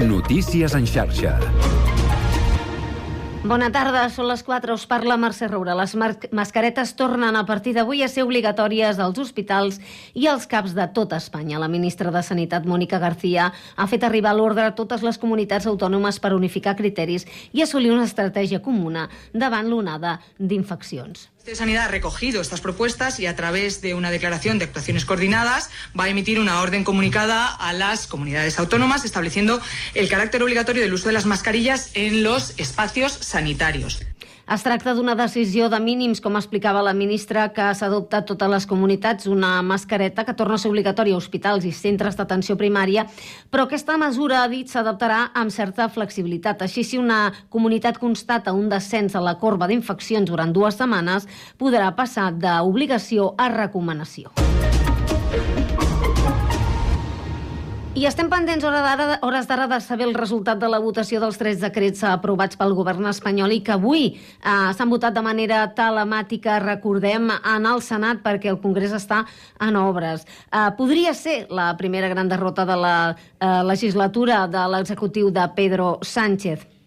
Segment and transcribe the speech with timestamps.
[0.00, 1.34] Notícies en xarxa.
[3.44, 5.74] Bona tarda, són les 4, us parla Mercè Roura.
[5.76, 5.92] Les
[6.32, 9.76] mascaretes tornen a partir d'avui a ser obligatòries als hospitals
[10.16, 11.60] i als CAPs de tota Espanya.
[11.60, 16.20] La ministra de Sanitat, Mònica García, ha fet arribar l'ordre a totes les comunitats autònomes
[16.20, 21.28] per unificar criteris i assolir una estratègia comuna davant l'onada d'infeccions.
[21.50, 25.68] De Sanidad ha recogido estas propuestas y a través de una declaración de actuaciones coordinadas
[25.98, 29.60] va a emitir una orden comunicada a las comunidades autónomas estableciendo
[29.94, 34.00] el carácter obligatorio del uso de las mascarillas en los espacios sanitarios.
[34.50, 38.64] Es tracta d'una decisió de mínims, com explicava la ministra, que s'ha adoptat totes les
[38.66, 43.04] comunitats, una mascareta que torna a ser obligatòria a hospitals i centres d'atenció primària,
[43.46, 46.66] però aquesta mesura, ha dit, s'adaptarà amb certa flexibilitat.
[46.66, 51.94] Així, si una comunitat constata un descens a la corba d'infeccions durant dues setmanes, podrà
[51.94, 54.34] passar d'obligació a recomanació.
[57.90, 62.04] I estem pendents hores d'ara de saber el resultat de la votació dels tres decrets
[62.06, 67.66] aprovats pel govern espanyol i que avui eh, s'han votat de manera telemàtica, recordem, en
[67.66, 69.24] el Senat perquè el Congrés està
[69.58, 70.22] en obres.
[70.22, 75.96] Eh, podria ser la primera gran derrota de la eh, legislatura de l'executiu de Pedro
[76.00, 76.79] Sánchez.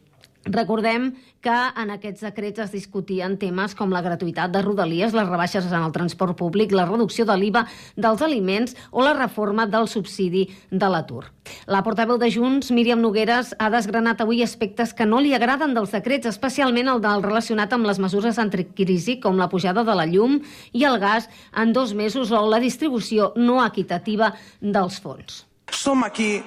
[0.45, 1.13] Recordem
[1.43, 5.83] que en aquests decrets es discutien temes com la gratuïtat de rodalies, les rebaixes en
[5.85, 7.63] el transport públic, la reducció de l'IVA
[7.95, 11.29] dels aliments o la reforma del subsidi de l'atur.
[11.67, 15.95] La portaveu de Junts, Míriam Nogueres, ha desgranat avui aspectes que no li agraden dels
[15.95, 20.41] decrets, especialment el del relacionat amb les mesures anticrisi, com la pujada de la llum
[20.73, 25.45] i el gas en dos mesos o la distribució no equitativa dels fons.
[25.71, 26.43] Som aquí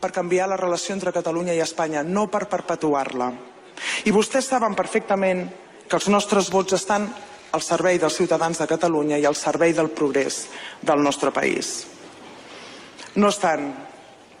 [0.00, 3.30] per canviar la relació entre Catalunya i Espanya, no per perpetuar-la.
[4.04, 5.46] I vostès saben perfectament
[5.88, 7.08] que els nostres vots estan
[7.52, 10.46] al servei dels ciutadans de Catalunya i al servei del progrés
[10.82, 11.86] del nostre país.
[13.16, 13.72] No estan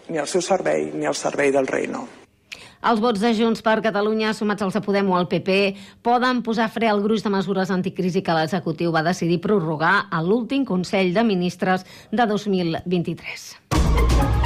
[0.08, 2.06] ni al seu servei ni al servei del reino.
[2.80, 5.58] Els vots de Junts per Catalunya, sumats als de Podem o al PP,
[6.00, 10.64] poden posar fre al gruix de mesures anticrisi que l'executiu va decidir prorrogar a l'últim
[10.64, 14.39] Consell de Ministres de 2023.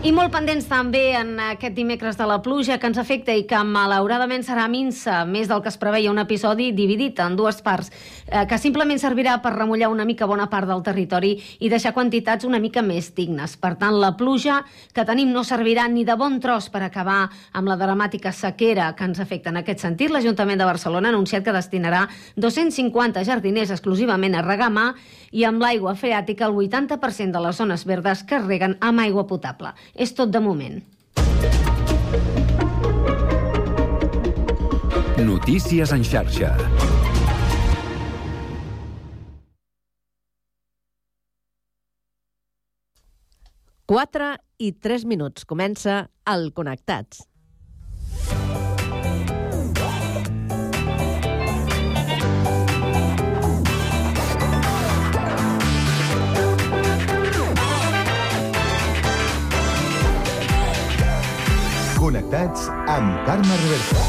[0.00, 3.58] I molt pendents també en aquest dimecres de la pluja que ens afecta i que
[3.68, 7.90] malauradament serà minsa, més del que es preveia un episodi dividit en dues parts,
[8.24, 12.48] eh, que simplement servirà per remullar una mica bona part del territori i deixar quantitats
[12.48, 13.58] una mica més dignes.
[13.60, 14.62] Per tant, la pluja
[14.94, 19.04] que tenim no servirà ni de bon tros per acabar amb la dramàtica sequera que
[19.04, 19.52] ens afecta.
[19.52, 22.06] En aquest sentit, l'Ajuntament de Barcelona ha anunciat que destinarà
[22.36, 24.94] 250 jardiners exclusivament a regar mà
[25.30, 29.28] i amb l'aigua freàtica el 80% de les zones verdes que es reguen amb aigua
[29.28, 29.76] potable.
[29.94, 30.80] És tot de moment.
[35.20, 36.54] Notícies en xarxa.
[43.90, 45.42] Quatre i tres minuts.
[45.50, 47.24] Comença el Connectats.
[62.10, 64.00] Connectats amb Carme Reversa.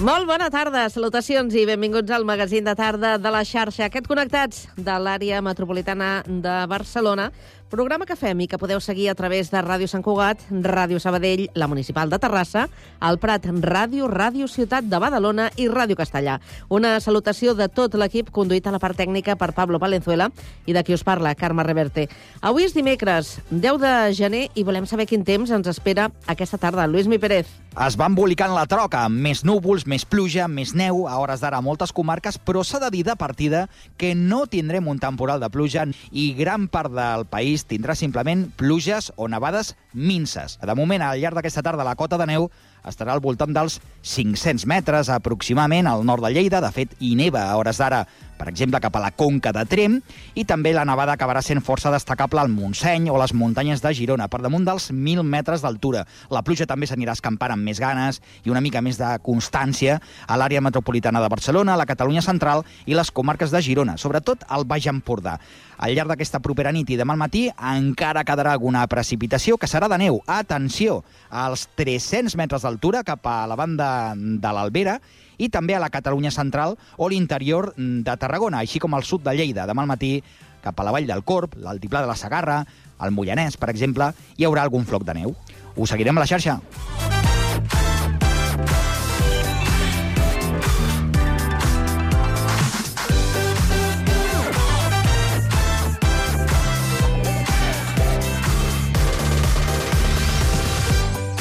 [0.00, 3.90] Molt bona tarda, salutacions i benvinguts al magazín de tarda de la xarxa.
[3.90, 7.28] Aquest Connectats de l'àrea metropolitana de Barcelona
[7.70, 11.44] Programa que fem i que podeu seguir a través de Ràdio Sant Cugat, Ràdio Sabadell,
[11.54, 12.64] la Municipal de Terrassa,
[13.06, 16.40] el Prat Ràdio, Ràdio Ciutat de Badalona i Ràdio Castellà.
[16.66, 20.32] Una salutació de tot l'equip conduït a la part tècnica per Pablo Valenzuela
[20.66, 22.08] i de qui us parla, Carme Reverte.
[22.42, 26.88] Avui és dimecres, 10 de gener, i volem saber quin temps ens espera aquesta tarda.
[26.90, 27.46] Lluís Mi Pérez.
[27.70, 31.62] Es va embolicant la troca, amb més núvols, més pluja, més neu, a hores d'ara
[31.62, 35.86] moltes comarques, però s'ha de dir de partida que no tindrem un temporal de pluja
[36.10, 40.58] i gran part del país país tindrà simplement pluges o nevades minces.
[40.60, 42.50] De moment, al llarg d'aquesta tarda, la cota de neu
[42.86, 46.60] estarà al voltant dels 500 metres aproximadament al nord de Lleida.
[46.60, 48.04] De fet, hi neva a hores d'ara
[48.40, 49.98] per exemple, cap a la Conca de Trem,
[50.32, 54.30] i també la nevada acabarà sent força destacable al Montseny o les muntanyes de Girona,
[54.32, 56.06] per damunt dels 1.000 metres d'altura.
[56.32, 60.38] La pluja també s'anirà escampant amb més ganes i una mica més de constància a
[60.40, 64.88] l'àrea metropolitana de Barcelona, la Catalunya central i les comarques de Girona, sobretot al Baix
[64.88, 65.36] Empordà.
[65.80, 69.88] Al llarg d'aquesta propera nit i demà al matí encara quedarà alguna precipitació que serà
[69.88, 70.20] de neu.
[70.28, 75.00] Atenció, als 300 metres d'altura cap a la banda de l'Albera
[75.42, 79.34] i també a la Catalunya central o l'interior de Tarragona, així com al sud de
[79.34, 79.66] Lleida.
[79.66, 80.18] Demà al matí
[80.62, 82.62] cap a la vall del Corp, l'altiplà de la Sagarra,
[83.00, 85.34] el Mollanès, per exemple, hi haurà algun floc de neu.
[85.76, 86.60] Ho seguirem a la xarxa.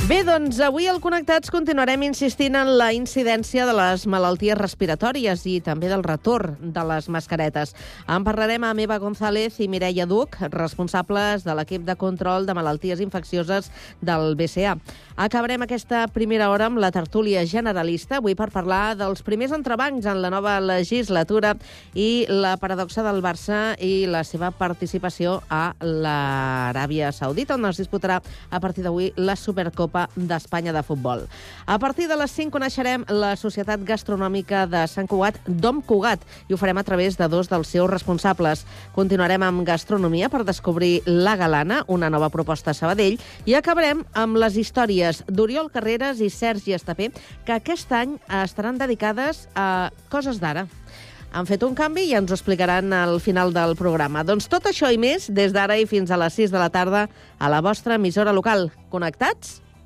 [0.10, 5.60] Bé, doncs avui al Connectats continuarem insistint en la incidència de les malalties respiratòries i
[5.62, 7.76] també del retorn de les mascaretes.
[8.10, 13.04] En parlarem amb Eva González i Mireia Duc, responsables de l'equip de control de malalties
[13.06, 13.70] infeccioses
[14.02, 14.80] del BCA.
[15.14, 20.24] Acabarem aquesta primera hora amb la tertúlia generalista, avui per parlar dels primers entrebancs en
[20.24, 21.54] la nova legislatura
[21.94, 28.24] i la paradoxa del Barça i la seva participació a l'Aràbia Saudita, on es disputarà
[28.50, 31.26] a partir d'avui la Supercopa d'Espanya de Futbol.
[31.66, 36.54] A partir de les 5 coneixerem la Societat Gastronòmica de Sant Cugat, Dom Cugat, i
[36.54, 38.66] ho farem a través de dos dels seus responsables.
[38.96, 44.40] Continuarem amb gastronomia per descobrir La Galana, una nova proposta a Sabadell, i acabarem amb
[44.40, 47.12] les històries d'Oriol Carreras i Sergi Estapé,
[47.46, 50.68] que aquest any estaran dedicades a coses d'ara
[51.32, 54.24] han fet un canvi i ens ho explicaran al final del programa.
[54.26, 57.08] Doncs tot això i més, des d'ara i fins a les 6 de la tarda,
[57.38, 58.70] a la vostra emissora local.
[58.90, 59.60] Connectats?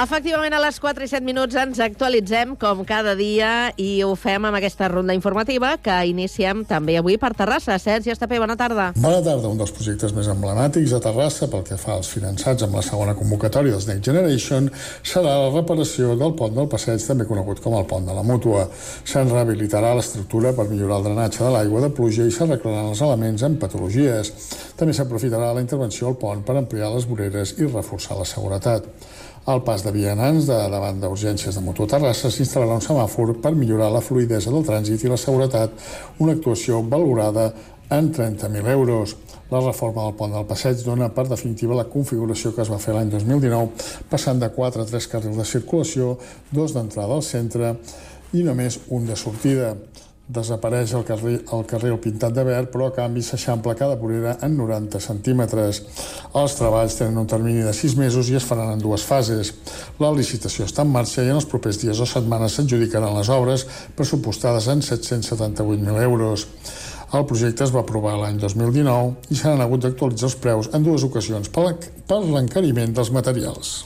[0.00, 4.46] Efectivament, a les 4 i 7 minuts ens actualitzem, com cada dia, i ho fem
[4.48, 7.76] amb aquesta ronda informativa que iniciem també avui per Terrassa.
[7.76, 8.86] Sergi Estapé, bona tarda.
[8.96, 9.50] Bona tarda.
[9.50, 13.12] Un dels projectes més emblemàtics a Terrassa pel que fa als finançats amb la segona
[13.18, 14.72] convocatòria dels Next Generation
[15.04, 18.70] serà la reparació del pont del passeig, també conegut com el pont de la Mútua.
[19.04, 23.44] Se'n rehabilitarà l'estructura per millorar el drenatge de l'aigua de pluja i s'arreglaran els elements
[23.44, 24.32] amb patologies.
[24.80, 28.88] També s'aprofitarà la intervenció al pont per ampliar les voreres i reforçar la seguretat.
[29.48, 33.88] Al pas de vianants de davant d'urgències de Mutua Terrassa s'instal·larà un semàfor per millorar
[33.88, 35.72] la fluidesa del trànsit i la seguretat,
[36.20, 37.46] una actuació valorada
[37.90, 39.16] en 30.000 euros.
[39.50, 42.94] La reforma del pont del passeig dona per definitiva la configuració que es va fer
[42.94, 46.12] l'any 2019, passant de 4 a 3 carrils de circulació,
[46.52, 47.74] dos d'entrada al centre
[48.36, 49.72] i només un de sortida
[50.30, 54.56] desapareix el carril, el carril pintat de verd, però a canvi s'eixampla cada vorera en
[54.58, 55.82] 90 centímetres.
[56.38, 59.54] Els treballs tenen un termini de 6 mesos i es faran en dues fases.
[59.98, 63.66] La licitació està en marxa i en els propers dies o setmanes s'adjudicaran les obres
[63.98, 66.46] pressupostades en 778.000 euros.
[67.12, 71.02] El projecte es va aprovar l'any 2019 i s'han hagut d'actualitzar els preus en dues
[71.02, 73.80] ocasions per l'encariment dels materials.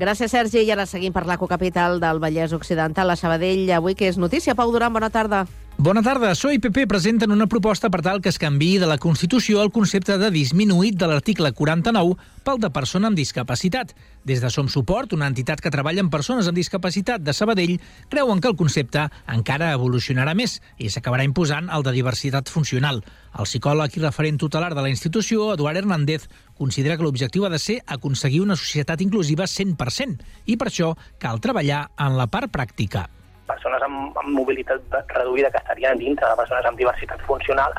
[0.00, 0.62] Gràcies, Sergi.
[0.64, 3.68] I ara seguim per l'ecocapital del Vallès Occidental, a Sabadell.
[3.76, 4.56] Avui que és notícia.
[4.56, 5.44] Pau Duran, bona tarda.
[5.78, 6.28] Bona tarda.
[6.36, 9.72] PSOE i PP presenten una proposta per tal que es canvi de la Constitució el
[9.72, 12.12] concepte de disminuït de l'article 49
[12.44, 13.94] pel de persona amb discapacitat.
[14.22, 17.80] Des de Som Suport, una entitat que treballa amb persones amb discapacitat de Sabadell,
[18.12, 23.00] creuen que el concepte encara evolucionarà més i s'acabarà imposant el de diversitat funcional.
[23.32, 27.58] El psicòleg i referent tutelar de la institució, Eduard Hernández, considera que l'objectiu ha de
[27.58, 33.08] ser aconseguir una societat inclusiva 100% i per això cal treballar en la part pràctica
[33.52, 37.76] persones amb, amb mobilitat reduïda que estarien dintre de persones amb diversitat funcional,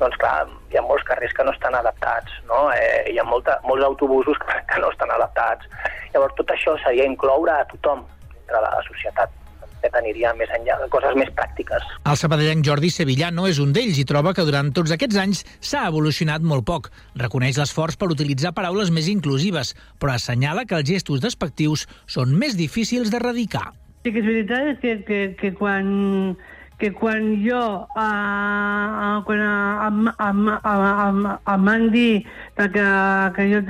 [0.00, 0.36] doncs clar,
[0.72, 2.66] hi ha molts carrers que no estan adaptats, no?
[2.74, 5.68] Eh, hi ha molta, molts autobusos que, que no estan adaptats.
[6.12, 8.04] Llavors tot això seria incloure a tothom
[8.34, 9.42] dintre de la societat
[9.86, 11.88] que aniria més enllà de coses més pràctiques.
[12.10, 15.86] El sabadellenc Jordi Sevillano és un d'ells i troba que durant tots aquests anys s'ha
[15.92, 16.90] evolucionat molt poc.
[17.22, 22.58] Reconeix l'esforç per utilitzar paraules més inclusives, però assenyala que els gestos despectius són més
[22.58, 23.68] difícils d'erradicar.
[24.06, 26.36] Sí que és veritat que, que, que quan
[26.78, 32.22] que quan jo uh, quan em, em, em, em van dir
[32.54, 32.86] que,
[33.34, 33.62] que jo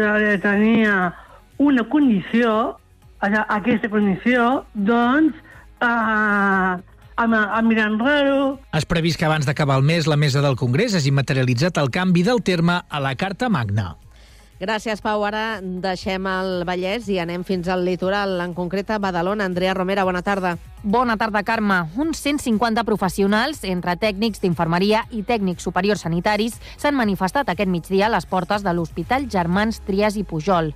[0.42, 1.14] tenia
[1.56, 2.76] una condició,
[3.24, 5.32] aquesta condició, doncs
[5.80, 6.76] a,
[7.16, 8.58] a, a mirant raro.
[8.76, 12.28] Has previst que abans d'acabar el mes la mesa del Congrés hagi materialitzat el canvi
[12.28, 13.94] del terme a la Carta Magna.
[14.56, 15.20] Gràcies, Pau.
[15.28, 19.44] Ara deixem el Vallès i anem fins al litoral, en concret a Badalona.
[19.44, 20.54] Andrea Romera, bona tarda.
[20.88, 21.88] Bona tarda, Carme.
[21.96, 28.10] Uns 150 professionals, entre tècnics d'infermeria i tècnics superiors sanitaris, s'han manifestat aquest migdia a
[28.12, 30.68] les portes de l'Hospital Germans Trias i Pujol.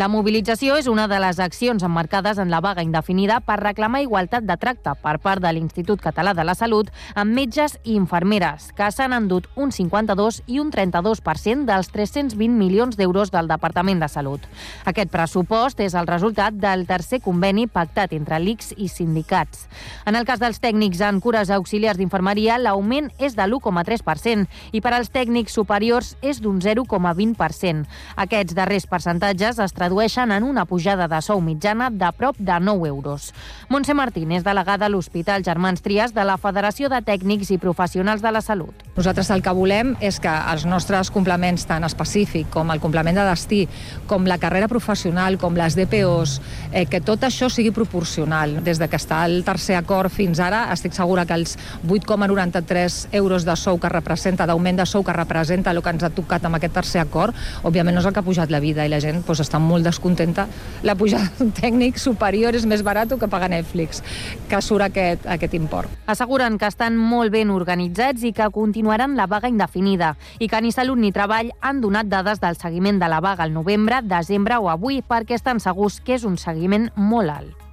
[0.00, 4.46] La mobilització és una de les accions emmarcades en la vaga indefinida per reclamar igualtat
[4.48, 8.88] de tracte per part de l'Institut Català de la Salut amb metges i infermeres, que
[8.88, 14.48] s'han endut un 52 i un 32% dels 320 milions d'euros del Departament de Salut.
[14.88, 19.57] Aquest pressupost és el resultat del tercer conveni pactat entre l'ICS i sindicats.
[20.06, 24.92] En el cas dels tècnics en cures auxiliars d'infermeria, l'augment és de l'1,3% i per
[24.94, 27.84] als tècnics superiors és d'un 0,20%.
[28.16, 32.88] Aquests darrers percentatges es tradueixen en una pujada de sou mitjana de prop de 9
[32.88, 33.32] euros.
[33.68, 38.22] Montse Martín és delegada a l'Hospital Germans Trias de la Federació de Tècnics i Professionals
[38.22, 38.84] de la Salut.
[38.96, 43.26] Nosaltres el que volem és que els nostres complements, tant específic com el complement de
[43.28, 43.60] destí,
[44.06, 46.38] com la carrera professional, com les DPOs,
[46.72, 48.58] eh, que tot això sigui proporcional.
[48.64, 51.56] Des de que està el tercer acord fins ara, estic segura que els
[51.88, 56.12] 8,93 euros de sou que representa, d'augment de sou que representa el que ens ha
[56.12, 58.92] tocat amb aquest tercer acord, òbviament no és el que ha pujat la vida i
[58.92, 60.46] la gent doncs, està molt descontenta.
[60.84, 64.02] La pujada d'un tècnic superior és més barat que pagar Netflix,
[64.50, 65.92] que surt aquest, aquest import.
[66.10, 70.74] Asseguren que estan molt ben organitzats i que continuaran la vaga indefinida i que ni
[70.74, 74.68] Salut ni Treball han donat dades del seguiment de la vaga al novembre, desembre o
[74.68, 77.67] avui perquè estan segurs que és un seguiment molt alt.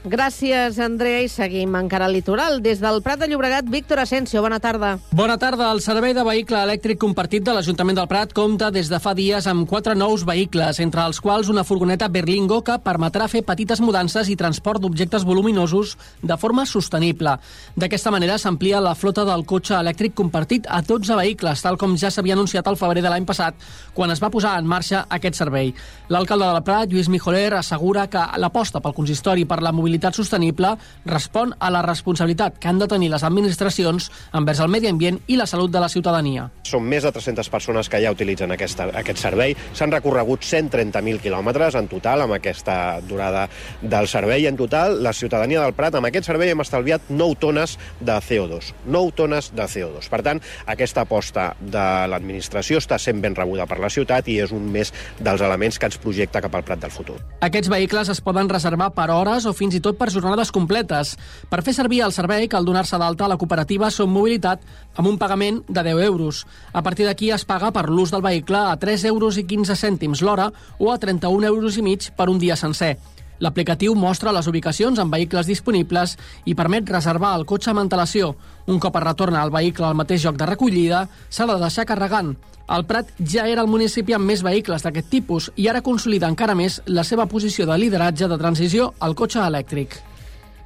[0.00, 2.62] Gràcies, Andrea, i seguim encara al litoral.
[2.64, 4.94] Des del Prat de Llobregat, Víctor Asensio, bona tarda.
[5.12, 5.66] Bona tarda.
[5.74, 9.44] El servei de vehicle elèctric compartit de l'Ajuntament del Prat compta des de fa dies
[9.50, 14.30] amb quatre nous vehicles, entre els quals una furgoneta Berlingo que permetrà fer petites mudances
[14.32, 17.36] i transport d'objectes voluminosos de forma sostenible.
[17.76, 22.08] D'aquesta manera s'amplia la flota del cotxe elèctric compartit a 12 vehicles, tal com ja
[22.08, 23.52] s'havia anunciat al febrer de l'any passat,
[23.92, 25.74] quan es va posar en marxa aquest servei.
[26.08, 30.14] L'alcalde de la Prat, Lluís Mijoler, assegura que l'aposta pel consistori per la mobilitat mobilitat
[30.14, 35.18] sostenible respon a la responsabilitat que han de tenir les administracions envers el medi ambient
[35.26, 36.46] i la salut de la ciutadania.
[36.62, 39.56] Són més de 300 persones que ja utilitzen aquesta, aquest servei.
[39.74, 43.48] S'han recorregut 130.000 quilòmetres en total amb aquesta durada
[43.82, 44.46] del servei.
[44.46, 48.70] En total, la ciutadania del Prat, amb aquest servei hem estalviat 9 tones de CO2.
[48.86, 50.06] 9 tones de CO2.
[50.12, 54.54] Per tant, aquesta aposta de l'administració està sent ben rebuda per la ciutat i és
[54.54, 57.18] un més dels elements que ens projecta cap al Prat del futur.
[57.42, 61.16] Aquests vehicles es poden reservar per hores o fins i i tot per jornades completes.
[61.48, 64.62] Per fer servir el servei cal donar-se d'alta a la cooperativa Som Mobilitat
[65.00, 66.44] amb un pagament de 10 euros.
[66.72, 70.20] A partir d'aquí es paga per l'ús del vehicle a 3 euros i 15 cèntims
[70.22, 72.98] l'hora o a 31 euros i mig per un dia sencer.
[73.40, 78.34] L'aplicatiu mostra les ubicacions amb vehicles disponibles i permet reservar el cotxe amb antelació.
[78.68, 82.34] Un cop es retorna el vehicle al mateix lloc de recollida, s'ha de deixar carregant.
[82.70, 86.54] El Prat ja era el municipi amb més vehicles d'aquest tipus i ara consolida encara
[86.54, 89.96] més la seva posició de lideratge de transició al cotxe elèctric.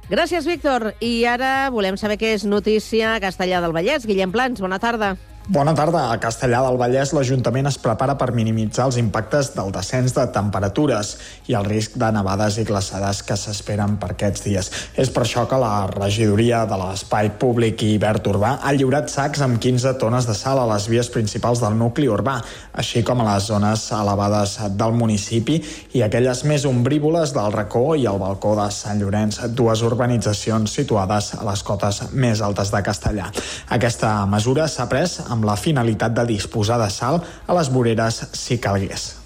[0.05, 0.91] Gràcies, Víctor.
[1.01, 4.05] I ara volem saber què és notícia a Castellà del Vallès.
[4.05, 5.15] Guillem Plans, bona tarda.
[5.47, 6.07] Bona tarda.
[6.09, 11.11] A Castellà del Vallès l'Ajuntament es prepara per minimitzar els impactes del descens de temperatures
[11.45, 14.71] i el risc de nevades i glaçades que s'esperen per aquests dies.
[14.97, 19.43] És per això que la regidoria de l'Espai Públic i Verd Urbà ha lliurat sacs
[19.45, 22.39] amb 15 tones de sal a les vies principals del nucli urbà,
[22.73, 25.59] així com a les zones elevades del municipi
[25.93, 31.35] i aquelles més ombrívoles del racó i el balcó de Sant Llorenç, dues urbanitzacions situades
[31.37, 33.29] a les cotes més altes de Castellà.
[33.77, 38.59] Aquesta mesura s'ha pres amb la finalitat de disposar de sal a les voreres si
[38.61, 39.24] calgués.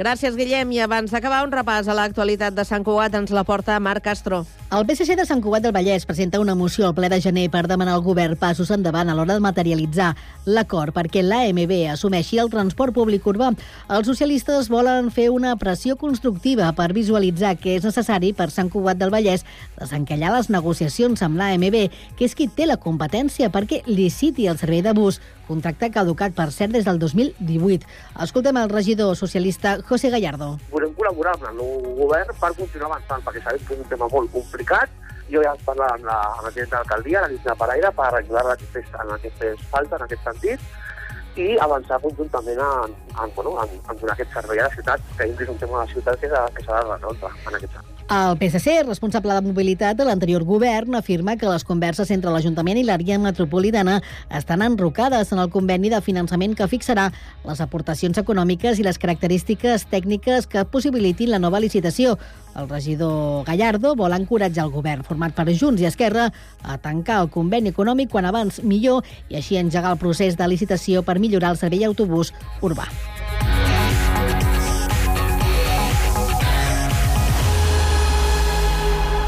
[0.00, 0.70] Gràcies, Guillem.
[0.72, 4.38] I abans d'acabar, un repàs a l'actualitat de Sant Cugat ens la porta Marc Castro.
[4.72, 7.66] El PSC de Sant Cugat del Vallès presenta una moció al ple de gener per
[7.68, 10.14] demanar al govern passos endavant a l'hora de materialitzar
[10.46, 13.50] l'acord perquè l'AMB assumeixi el transport públic urbà.
[13.92, 18.96] Els socialistes volen fer una pressió constructiva per visualitzar que és necessari per Sant Cugat
[18.96, 19.44] del Vallès
[19.76, 21.76] desencallar les negociacions amb l'AMB,
[22.16, 26.48] que és qui té la competència perquè liciti el servei de bus, contracte caducat, per
[26.54, 27.86] cert, des del 2018.
[28.26, 30.54] Escoltem el regidor socialista José Gallardo.
[30.70, 34.10] Volem col·laborar amb el nou govern per continuar avançant, perquè sabem que és un tema
[34.12, 34.92] molt complicat.
[35.30, 39.66] Jo ja he parlat amb la, amb la la Lluïsa Paraire, per ajudar-la en aquestes
[39.70, 40.70] faltes, en aquest sentit,
[41.38, 45.48] i avançar conjuntament en, en, bueno, en, en aquest servei a la ciutat, que és
[45.48, 47.99] un tema de la ciutat que s'ha de resoldre en aquest sentit.
[48.10, 52.82] El PSC, responsable de mobilitat de l'anterior govern, afirma que les converses entre l'Ajuntament i
[52.82, 54.00] l'àrea metropolitana
[54.34, 57.04] estan enrocades en el conveni de finançament que fixarà
[57.44, 62.16] les aportacions econòmiques i les característiques tècniques que possibilitin la nova licitació.
[62.58, 66.32] El regidor Gallardo vol encoratjar el govern, format per Junts i Esquerra,
[66.66, 71.06] a tancar el conveni econòmic quan abans millor i així engegar el procés de licitació
[71.06, 72.90] per millorar el servei autobús urbà.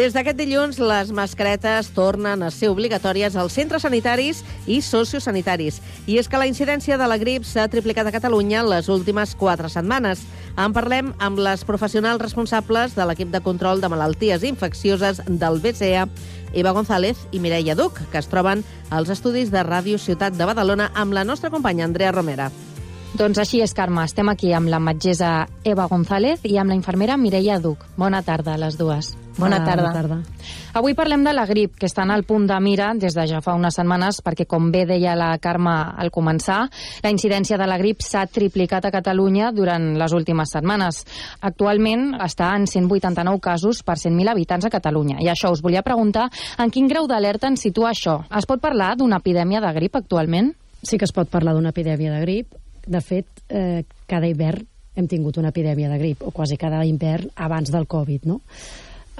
[0.00, 5.82] Des d'aquest dilluns, les mascaretes tornen a ser obligatòries als centres sanitaris i sociosanitaris.
[6.08, 9.68] I és que la incidència de la grip s'ha triplicat a Catalunya les últimes quatre
[9.68, 10.22] setmanes.
[10.56, 16.08] En parlem amb les professionals responsables de l'equip de control de malalties infeccioses del BCA,
[16.54, 20.88] Eva González i Mireia Duc, que es troben als estudis de Ràdio Ciutat de Badalona
[20.94, 22.48] amb la nostra companya Andrea Romera.
[23.18, 24.04] Doncs així és, Carme.
[24.06, 27.82] Estem aquí amb la metgessa Eva González i amb la infermera Mireia Duc.
[27.98, 29.10] Bona tarda a les dues.
[29.36, 29.82] Bona Ah, tarda.
[29.82, 30.18] bona tarda.
[30.74, 33.54] Avui parlem de la grip, que estan al punt de mira des de ja fa
[33.54, 36.68] unes setmanes, perquè, com bé deia la Carme al començar,
[37.02, 41.04] la incidència de la grip s'ha triplicat a Catalunya durant les últimes setmanes.
[41.40, 45.16] Actualment està en 189 casos per 100.000 habitants a Catalunya.
[45.20, 48.24] I això us volia preguntar en quin grau d'alerta ens situa això.
[48.36, 50.54] Es pot parlar d'una epidèmia de grip actualment?
[50.82, 52.46] Sí que es pot parlar d'una epidèmia de grip.
[52.90, 54.66] De fet, eh, cada hivern
[54.98, 58.40] hem tingut una epidèmia de grip, o quasi cada hivern abans del Covid, no?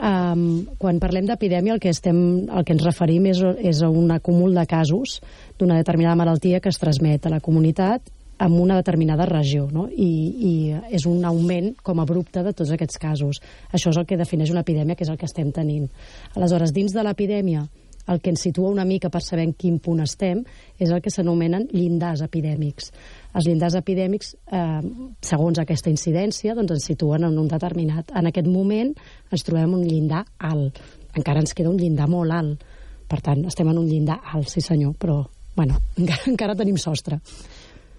[0.01, 2.17] Um, quan parlem d'epidèmia, el, que estem,
[2.49, 5.19] el que ens referim és, és a un acúmul de casos
[5.61, 8.09] d'una determinada malaltia que es transmet a la comunitat
[8.41, 9.85] en una determinada regió, no?
[9.93, 10.09] I,
[10.49, 10.53] i
[10.97, 13.43] és un augment com abrupte de tots aquests casos.
[13.69, 15.91] Això és el que defineix una epidèmia, que és el que estem tenint.
[16.33, 17.67] Aleshores, dins de l'epidèmia,
[18.09, 20.41] el que ens situa una mica per saber en quin punt estem
[20.81, 22.89] és el que s'anomenen llindars epidèmics.
[23.31, 24.81] Els llindars epidèmics, eh,
[25.23, 28.11] segons aquesta incidència, doncs ens situen en un determinat.
[28.17, 28.93] En aquest moment
[29.31, 30.81] ens trobem un llindar alt.
[31.17, 32.65] Encara ens queda un llindar molt alt.
[33.11, 35.25] Per tant, estem en un llindar alt, sí senyor, però
[35.57, 37.21] bueno, encara, encara tenim sostre.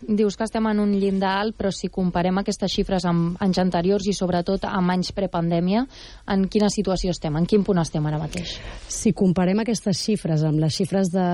[0.01, 4.07] Dius que estem en un llindar alt, però si comparem aquestes xifres amb anys anteriors
[4.09, 5.83] i sobretot amb anys prepandèmia,
[6.33, 7.37] en quina situació estem?
[7.37, 8.55] En quin punt estem ara mateix?
[8.89, 11.27] Si comparem aquestes xifres amb les xifres de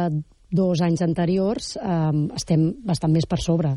[0.52, 3.76] dos anys anteriors, eh, estem bastant més per sobre.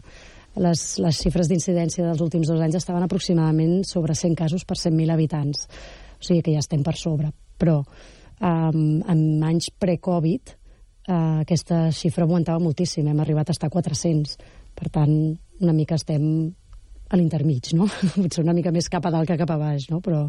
[0.61, 5.15] Les, les xifres d'incidència dels últims dos anys estaven aproximadament sobre 100 casos per 100.000
[5.15, 5.67] habitants.
[6.19, 7.31] O sigui que ja estem per sobre.
[7.59, 13.07] Però eh, en anys pre-Covid eh, aquesta xifra augmentava moltíssim.
[13.07, 14.37] Hem arribat a estar a 400.
[14.75, 15.15] Per tant,
[15.61, 16.25] una mica estem
[17.11, 17.89] a l'intermig, no?
[18.23, 20.01] Potser una mica més cap a dalt que cap a baix, no?
[20.05, 20.29] Però,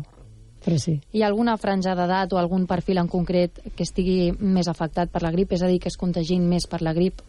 [0.64, 1.00] però sí.
[1.14, 5.24] Hi ha alguna franja d'edat o algun perfil en concret que estigui més afectat per
[5.26, 5.54] la grip?
[5.58, 7.22] És a dir, que es contagin més per la grip?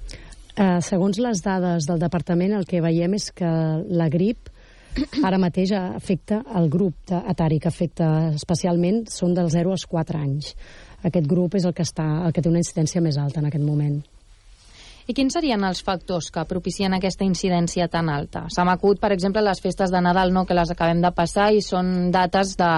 [0.53, 3.51] Eh, segons les dades del departament, el que veiem és que
[3.89, 4.53] la grip
[5.25, 10.53] ara mateix afecta el grup etari que afecta especialment són dels 0 als 4 anys.
[11.03, 13.65] Aquest grup és el que, està, el que té una incidència més alta en aquest
[13.65, 14.03] moment.
[15.07, 18.45] I quins serien els factors que propicien aquesta incidència tan alta?
[18.53, 21.63] Se m'acut, per exemple, les festes de Nadal, no, que les acabem de passar i
[21.65, 22.71] són dates de,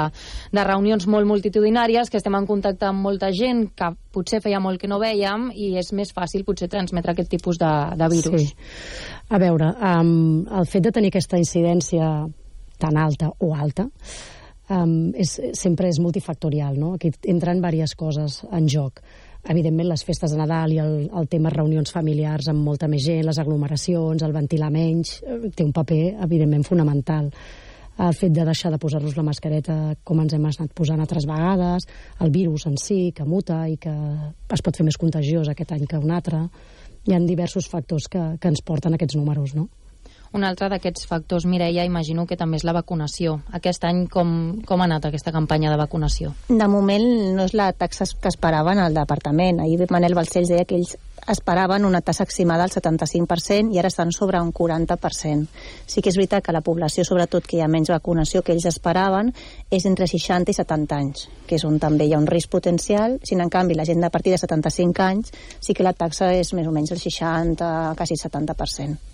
[0.54, 4.80] de reunions molt multitudinàries, que estem en contacte amb molta gent que potser feia molt
[4.80, 8.48] que no veiem i és més fàcil potser transmetre aquest tipus de, de virus.
[8.48, 9.18] Sí.
[9.34, 12.08] A veure, um, el fet de tenir aquesta incidència
[12.78, 13.86] tan alta o alta
[14.68, 16.94] um, és, sempre és multifactorial, no?
[16.96, 19.02] Aquí entren diverses coses en joc.
[19.50, 23.24] Evidentment les festes de Nadal i el, el tema reunions familiars amb molta més gent,
[23.26, 27.30] les aglomeracions, el ventilar menys, eh, té un paper evidentment fonamental
[27.98, 31.86] el fet de deixar de posar-nos la mascareta com ens hem anat posant altres vegades,
[32.20, 33.94] el virus en si, que muta i que
[34.50, 36.42] es pot fer més contagiós aquest any que un altre.
[37.06, 39.68] Hi ha diversos factors que, que ens porten aquests números, no?
[40.34, 43.36] Un altre d'aquests factors, Mireia, imagino que també és la vacunació.
[43.54, 44.30] Aquest any com,
[44.66, 46.32] com ha anat aquesta campanya de vacunació?
[46.48, 47.04] De moment
[47.36, 49.62] no és la taxa que esperaven al departament.
[49.62, 50.96] Ahir Manel Balcells deia que ells
[51.30, 55.46] esperaven una tassa aproximada del 75% i ara estan sobre un 40%.
[55.86, 58.66] Sí que és veritat que la població, sobretot que hi ha menys vacunació que ells
[58.74, 59.30] esperaven,
[59.70, 63.20] és entre 60 i 70 anys, que és on també hi ha un risc potencial.
[63.22, 66.56] Si en canvi la gent de partir de 75 anys sí que la taxa és
[66.58, 69.13] més o menys el 60, quasi 70%.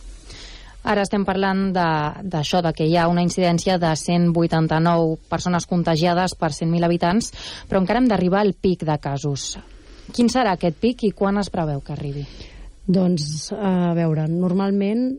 [0.82, 6.34] Ara estem parlant d'això, de, de que hi ha una incidència de 189 persones contagiades
[6.40, 7.32] per 100.000 habitants,
[7.68, 9.58] però encara hem d'arribar al pic de casos.
[10.10, 12.24] Quin serà aquest pic i quan es preveu que arribi?
[12.90, 15.10] Doncs, a veure, normalment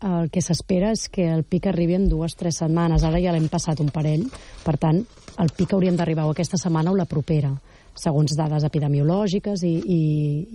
[0.00, 3.04] el que s'espera és que el pic arribi en dues o tres setmanes.
[3.04, 4.24] Ara ja l'hem passat un parell,
[4.64, 5.02] per tant,
[5.40, 7.52] el pic hauríem d'arribar aquesta setmana o la propera,
[7.94, 10.00] segons dades epidemiològiques i, i,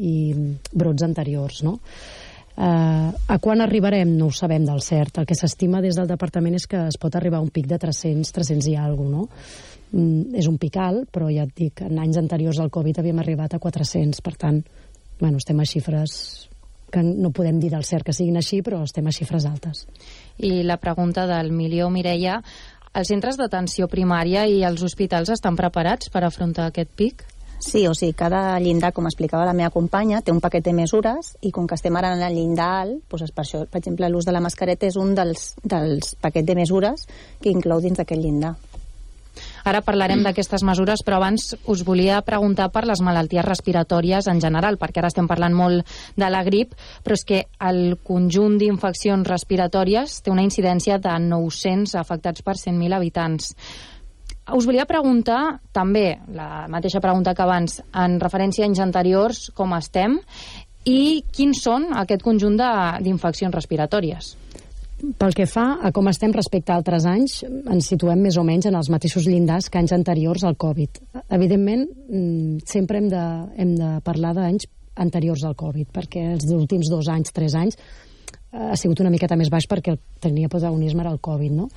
[0.10, 0.14] i
[0.74, 1.78] brots anteriors, no?
[2.56, 4.14] Uh, a quan arribarem?
[4.16, 5.20] No ho sabem del cert.
[5.20, 7.80] El que s'estima des del departament és que es pot arribar a un pic de
[7.82, 9.28] 300, 300 i alguna no?
[9.92, 13.20] Mm, és un pic alt, però ja et dic, en anys anteriors al Covid havíem
[13.22, 14.64] arribat a 400, per tant,
[15.20, 16.16] bueno, estem a xifres
[16.92, 19.86] que no podem dir del cert que siguin així, però estem a xifres altes.
[20.38, 22.40] I la pregunta del milió, Mireia,
[22.96, 27.26] els centres d'atenció primària i els hospitals estan preparats per afrontar aquest pic?
[27.60, 31.36] Sí, o sigui, cada llindar, com explicava la meva companya, té un paquet de mesures
[31.42, 34.28] i com que estem ara en el llindar alt, doncs per això, per exemple, l'ús
[34.28, 37.08] de la mascareta és un dels, dels paquets de mesures
[37.42, 38.56] que inclou dins d'aquest llindar.
[39.66, 40.28] Ara parlarem mm.
[40.30, 45.10] d'aquestes mesures, però abans us volia preguntar per les malalties respiratòries en general, perquè ara
[45.12, 50.46] estem parlant molt de la grip, però és que el conjunt d'infeccions respiratòries té una
[50.46, 53.56] incidència de 900 afectats per 100.000 habitants.
[54.54, 59.74] Us volia preguntar, també, la mateixa pregunta que abans, en referència a anys anteriors, com
[59.74, 60.20] estem,
[60.86, 62.60] i quins són aquest conjunt
[63.02, 64.36] d'infeccions respiratòries?
[65.18, 68.70] Pel que fa a com estem respecte a altres anys, ens situem més o menys
[68.70, 71.02] en els mateixos llindars que anys anteriors al Covid.
[71.36, 73.26] Evidentment, mm, sempre hem de,
[73.58, 77.78] hem de parlar d'anys anteriors al Covid, perquè els últims dos anys, tres anys,
[78.54, 81.68] eh, ha sigut una miqueta més baix perquè tenia protagonisme era el Covid, no?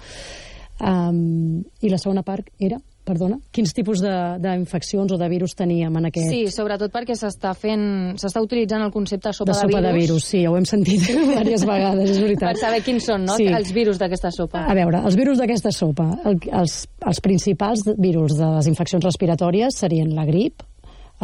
[0.79, 6.09] Um, I la segona part era perdona, quins tipus d'infeccions o de virus teníem en
[6.11, 6.29] aquest...
[6.29, 7.87] Sí, sobretot perquè s'està fent,
[8.21, 9.87] s'està utilitzant el concepte sopa de, de, sopa virus.
[9.87, 10.29] de virus.
[10.29, 12.53] Sí, ho hem sentit diverses vegades, és veritat.
[12.53, 13.49] Per saber quins són, no?, sí.
[13.49, 14.67] els virus d'aquesta sopa.
[14.69, 19.81] A veure, els virus d'aquesta sopa, el, els, els principals virus de les infeccions respiratòries
[19.87, 20.67] serien la grip,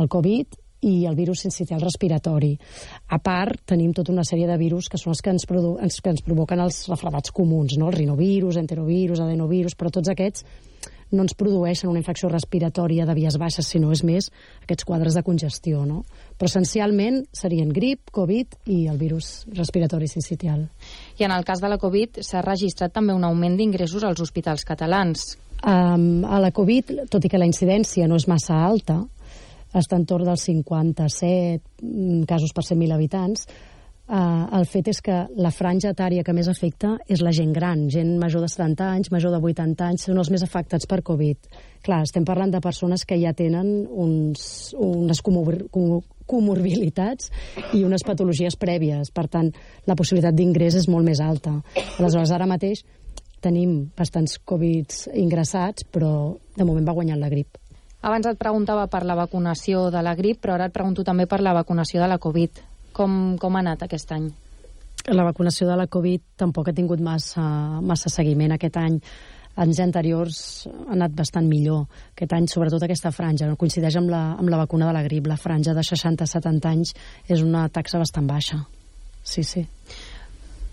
[0.00, 2.52] el Covid i el virus sensicial respiratori.
[3.08, 6.00] A part, tenim tota una sèrie de virus que són els que ens, produ ens,
[6.04, 7.88] que ens provoquen els refredats comuns, no?
[7.88, 10.44] el rinovirus, enterovirus, adenovirus, però tots aquests
[11.14, 14.30] no ens produeixen una infecció respiratòria de vies baixes, sinó és més
[14.64, 16.02] aquests quadres de congestió, no?
[16.38, 20.66] Però essencialment serien grip, Covid i el virus respiratori sincitial.
[21.18, 24.66] I en el cas de la Covid s'ha registrat també un augment d'ingressos als hospitals
[24.66, 25.34] catalans.
[25.64, 28.98] Um, a la Covid, tot i que la incidència no és massa alta,
[29.74, 33.48] està entorn dels 57 mm, casos per 100.000 habitants,
[34.04, 37.86] Uh, el fet és que la franja etària que més afecta és la gent gran,
[37.88, 41.48] gent major de 70 anys, major de 80 anys, són els més afectats per Covid.
[41.80, 45.56] Clar, estem parlant de persones que ja tenen uns, unes comor
[46.28, 47.30] comorbilitats
[47.76, 49.08] i unes patologies prèvies.
[49.12, 49.48] Per tant,
[49.88, 51.56] la possibilitat d'ingrés és molt més alta.
[51.96, 52.84] Aleshores, ara mateix
[53.44, 57.56] tenim bastants Covids ingressats, però de moment va guanyant la grip.
[58.04, 61.38] Abans et preguntava per la vacunació de la grip, però ara et pregunto també per
[61.40, 62.60] la vacunació de la Covid.
[62.92, 64.26] Com, com ha anat aquest any?
[65.08, 67.44] La vacunació de la Covid tampoc ha tingut massa,
[67.80, 68.98] massa seguiment aquest any.
[69.64, 70.38] Anys anteriors
[70.68, 71.86] ha anat bastant millor.
[72.12, 75.28] Aquest any, sobretot aquesta franja, no coincideix amb la, amb la vacuna de la grip.
[75.30, 76.92] La franja de 60-70 anys
[77.28, 78.60] és una taxa bastant baixa.
[79.24, 79.64] Sí, sí.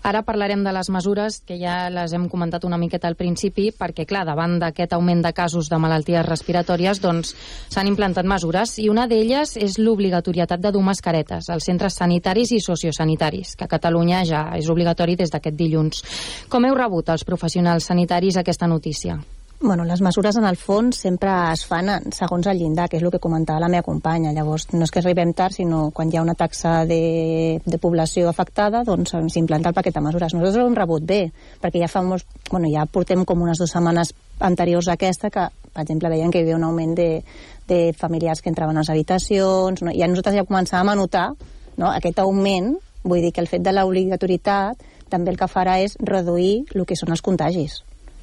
[0.02, 4.02] Ara parlarem de les mesures, que ja les hem comentat una miqueta al principi, perquè,
[4.08, 7.30] clar, davant d'aquest augment de casos de malalties respiratòries, doncs
[7.70, 12.58] s'han implantat mesures, i una d'elles és l'obligatorietat de dur mascaretes als centres sanitaris i
[12.60, 16.02] sociosanitaris, que a Catalunya ja és obligatori des d'aquest dilluns.
[16.50, 19.20] Com heu rebut els professionals sanitaris aquesta notícia?
[19.64, 23.12] Bueno, les mesures en el fons sempre es fan segons el llindar, que és el
[23.14, 24.32] que comentava la meva companya.
[24.34, 28.26] Llavors, no és que arribem tard, sinó quan hi ha una taxa de, de població
[28.26, 30.34] afectada, doncs s'implanta el paquet de mesures.
[30.34, 31.20] Nosaltres ho hem rebut bé,
[31.62, 35.50] perquè ja fa molts, bueno, ja portem com unes dues setmanes anteriors a aquesta que
[35.72, 37.22] Per exemple, veiem que hi havia un augment de,
[37.66, 39.88] de familiars que entraven a les habitacions, no?
[39.88, 41.30] i ja nosaltres ja començàvem a notar
[41.78, 41.86] no?
[41.86, 46.66] aquest augment, vull dir que el fet de l'obligatorietat també el que farà és reduir
[46.74, 47.80] el que són els contagis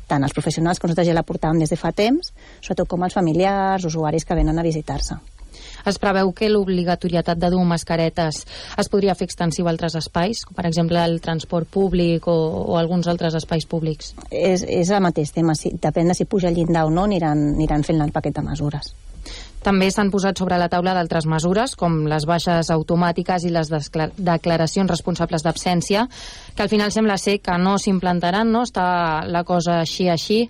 [0.09, 3.17] tant els professionals que nosaltres ja la portàvem des de fa temps, sobretot com els
[3.17, 5.19] familiars, usuaris que venen a visitar-se.
[5.87, 8.41] Es preveu que l'obligatorietat de dur mascaretes
[8.81, 12.79] es podria fer extensiu a altres espais, com per exemple el transport públic o, o
[12.79, 14.13] alguns altres espais públics?
[14.29, 17.53] És, és el mateix tema, si, depèn de si puja el llindar o no, aniran,
[17.55, 18.93] aniran fent el paquet de mesures.
[19.63, 24.89] També s'han posat sobre la taula d'altres mesures, com les baixes automàtiques i les declaracions
[24.89, 26.05] responsables d'absència,
[26.55, 28.63] que al final sembla ser que no s'implantaran, no?
[28.63, 30.45] Està la cosa així, així.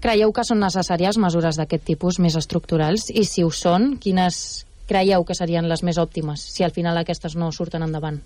[0.00, 3.10] Creieu que són necessàries mesures d'aquest tipus més estructurals?
[3.12, 7.36] I si ho són, quines creieu que serien les més òptimes, si al final aquestes
[7.36, 8.20] no surten endavant?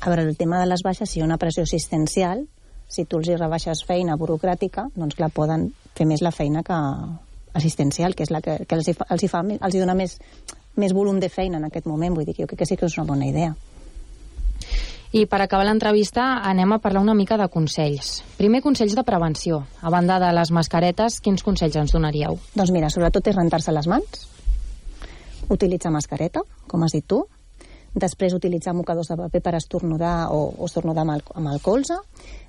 [0.00, 2.44] A veure, el tema de les baixes, si hi ha una pressió assistencial,
[2.88, 6.78] si tu els hi rebaixes feina burocràtica, doncs clar, poden fer més la feina que
[7.54, 9.96] assistencial, que és la que, que els, hi fa, els, hi fa, els hi dona
[9.98, 10.18] més,
[10.76, 12.88] més volum de feina en aquest moment, vull dir que jo crec que sí que
[12.88, 13.54] és una bona idea.
[15.08, 18.18] I per acabar l'entrevista anem a parlar una mica de consells.
[18.36, 19.62] Primer, consells de prevenció.
[19.80, 22.36] A banda de les mascaretes, quins consells ens donaríeu?
[22.52, 24.26] Doncs mira, sobretot és rentar-se les mans,
[25.48, 27.22] utilitzar mascareta, com has dit tu,
[27.96, 31.96] després utilitzar mocadors de paper per estornudar o, o estornudar amb el, amb el colze,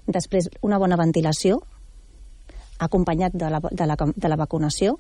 [0.08, 1.62] després una bona ventilació,
[2.80, 4.96] acompanyat de la, de la, de la vacunació,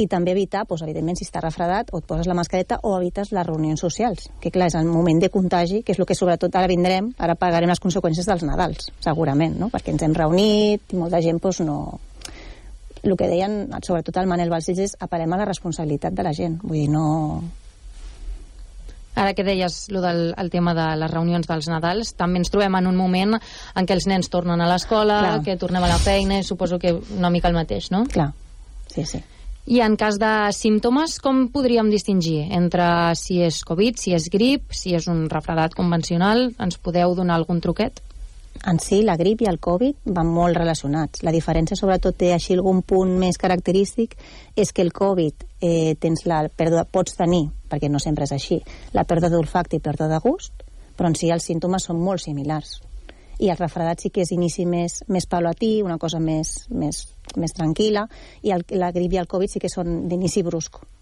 [0.00, 3.32] i també evitar, doncs, evidentment, si està refredat, o et poses la mascareta o evites
[3.36, 6.56] les reunions socials, que clar, és el moment de contagi, que és el que sobretot
[6.56, 9.70] ara vindrem, ara pagarem les conseqüències dels Nadals, segurament, no?
[9.72, 11.80] perquè ens hem reunit i molta gent doncs, no...
[13.00, 16.58] El que deien, sobretot el Manel Balcells, és apel·lem a la responsabilitat de la gent,
[16.60, 17.06] vull dir, no...
[19.20, 22.78] Ara que deies lo del el tema de les reunions dels Nadals, també ens trobem
[22.78, 26.40] en un moment en què els nens tornen a l'escola, que tornem a la feina,
[26.40, 28.06] i suposo que una mica el mateix, no?
[28.08, 28.30] Clar,
[28.88, 29.20] sí, sí.
[29.70, 34.72] I en cas de símptomes, com podríem distingir entre si és Covid, si és grip,
[34.74, 36.48] si és un refredat convencional?
[36.58, 38.00] Ens podeu donar algun truquet?
[38.68, 41.22] En si, la grip i el Covid van molt relacionats.
[41.24, 44.18] La diferència, sobretot, té així algun punt més característic,
[44.54, 48.60] és que el Covid eh, tens la pèrdua, pots tenir, perquè no sempre és així,
[48.92, 52.76] la pèrdua d'olfacte i pèrdua de gust, però en si els símptomes són molt similars.
[53.40, 57.06] I el refredat sí que és inici més, més paulatí, una cosa més, més,
[57.40, 58.04] més tranquil·la,
[58.44, 60.99] i el, la grip i el Covid sí que són d'inici brusc té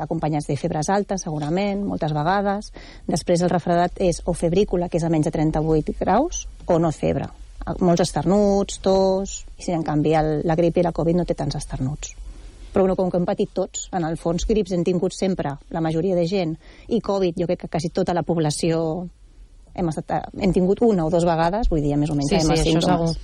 [0.00, 2.72] acompanyats de febres altes, segurament, moltes vegades.
[3.06, 6.92] Després el refredat és o febrícula, que és a menys de 38 graus, o no
[6.92, 7.28] febre.
[7.80, 9.42] Molts esternuts, tos...
[9.56, 12.14] I si en canvi el, la grip i la Covid no té tants esternuts.
[12.72, 15.80] Però bueno, com que hem patit tots, en el fons grips hem tingut sempre, la
[15.80, 16.52] majoria de gent,
[16.92, 19.06] i Covid jo crec que quasi tota la població
[19.72, 22.74] hem, estat, hem tingut una o dues vegades, vull dir, més o menys Sí, sí,
[22.74, 23.14] això segur.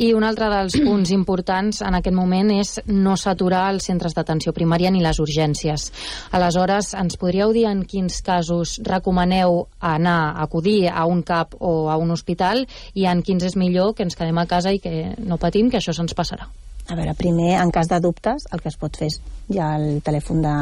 [0.00, 4.54] I un altre dels punts importants en aquest moment és no saturar els centres d'atenció
[4.56, 5.90] primària ni les urgències.
[6.36, 11.90] Aleshores, ens podríeu dir en quins casos recomaneu anar a acudir a un CAP o
[11.92, 15.12] a un hospital i en quins és millor que ens quedem a casa i que
[15.20, 16.48] no patim, que això se'ns passarà?
[16.90, 19.20] A veure, primer, en cas de dubtes, el que es pot fer és
[19.52, 20.54] ja el telèfon de,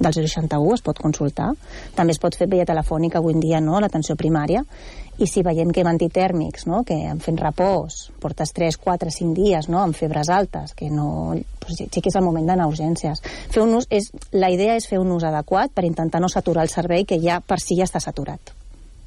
[0.00, 1.52] del 061 es pot consultar.
[1.94, 4.64] També es pot fer via telefònica avui en dia, no?, a l'atenció primària.
[5.20, 9.36] I si veiem que amb antitèrmics, no?, que en fent repòs, portes 3, 4, 5
[9.36, 11.36] dies, no?, amb febres altes, que no...
[11.60, 13.20] Doncs sí que és el moment d'anar a urgències.
[13.52, 16.64] Fer un ús és, la idea és fer un ús adequat per intentar no saturar
[16.64, 18.56] el servei que ja per si ja està saturat.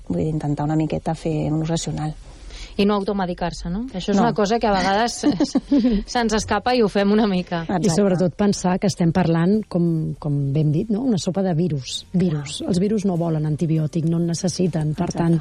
[0.08, 2.13] Vull dir, intentar una miqueta fer un ús racional.
[2.77, 3.83] I no automedicar-se, no?
[3.93, 4.23] Això és No.
[4.23, 5.19] una cosa que a vegades
[6.13, 7.63] se'ns escapa i ho fem una mica.
[7.79, 11.01] I sobretot pensar que estem parlant, com, com ben dit, no?
[11.01, 12.05] una sopa de virus.
[12.13, 12.62] virus.
[12.67, 14.93] Els virus no volen antibiòtic, no en necessiten.
[14.97, 15.39] Per tant,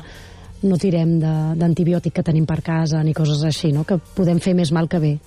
[0.63, 3.85] no tirem de- d'antibiòtic que tenim per casa ni coses així, no?
[3.85, 5.19] que podem fer més mal que bé.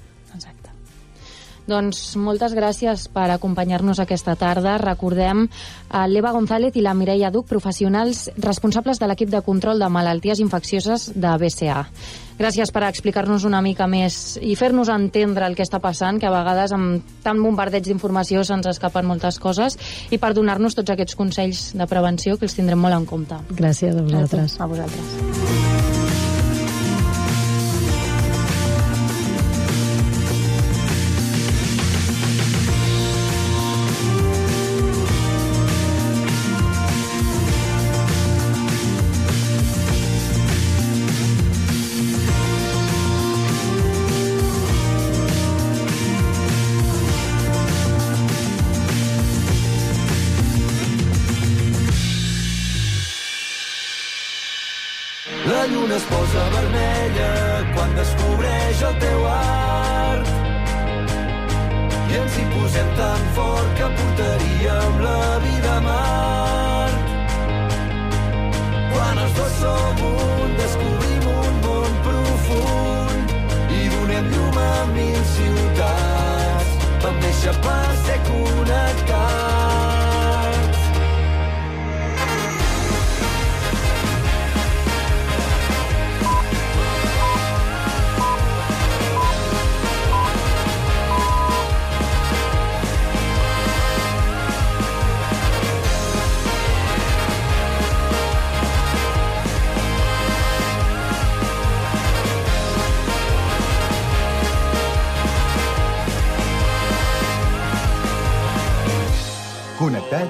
[1.66, 4.78] Doncs moltes gràcies per acompanyar-nos aquesta tarda.
[4.82, 5.48] Recordem
[5.90, 10.44] a l'Eva González i la Mireia Duc, professionals responsables de l'equip de control de malalties
[10.44, 11.82] infeccioses de BCA.
[12.36, 16.34] Gràcies per explicar-nos una mica més i fer-nos entendre el que està passant, que a
[16.36, 19.80] vegades amb tant bombardeig d'informació se'ns escapen moltes coses,
[20.12, 23.40] i per donar-nos tots aquests consells de prevenció que els tindrem molt en compte.
[23.56, 24.60] Gràcies a vosaltres.
[24.60, 25.95] A vosaltres.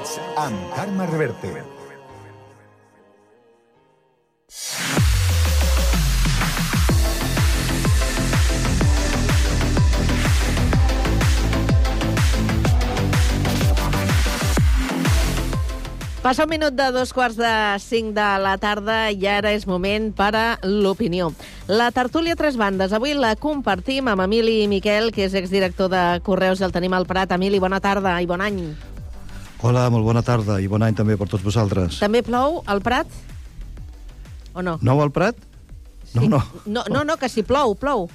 [0.05, 1.49] Connectats amb Carme Reverte.
[16.21, 17.49] Passa un minut de dos quarts de
[17.81, 21.31] cinc de la tarda i ara és moment per a l'opinió.
[21.67, 26.61] La tertúlia Tres Bandes avui la compartim amb Emili Miquel, que és exdirector de Correus
[26.61, 27.37] i el tenim al Prat.
[27.37, 28.67] Emili, bona tarda i bon any.
[29.65, 31.97] Hola, molt bona tarda i bon any també per tots vosaltres.
[31.97, 33.09] També plou al Prat?
[34.53, 34.75] O no?
[34.85, 35.39] Nou al Prat?
[36.13, 36.41] No, no.
[36.69, 38.05] No, no, no que si plou, plou.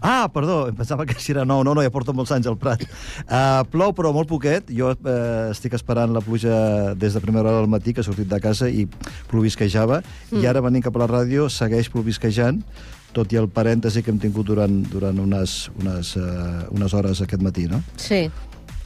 [0.00, 1.60] Ah, perdó, em pensava que si era nou.
[1.60, 2.86] No, no, ja porto molts anys al Prat.
[3.26, 4.72] Uh, plou, però molt poquet.
[4.72, 5.12] Jo uh,
[5.50, 6.56] estic esperant la pluja
[6.96, 8.86] des de primera hora del matí, que he sortit de casa i
[9.28, 10.00] plovisquejava.
[10.30, 10.40] Mm.
[10.40, 12.64] I ara, venint cap a la ràdio, segueix plovisquejant,
[13.12, 17.44] tot i el parèntesi que hem tingut durant, durant unes, unes, uh, unes hores aquest
[17.44, 17.84] matí, no?
[18.00, 18.24] Sí,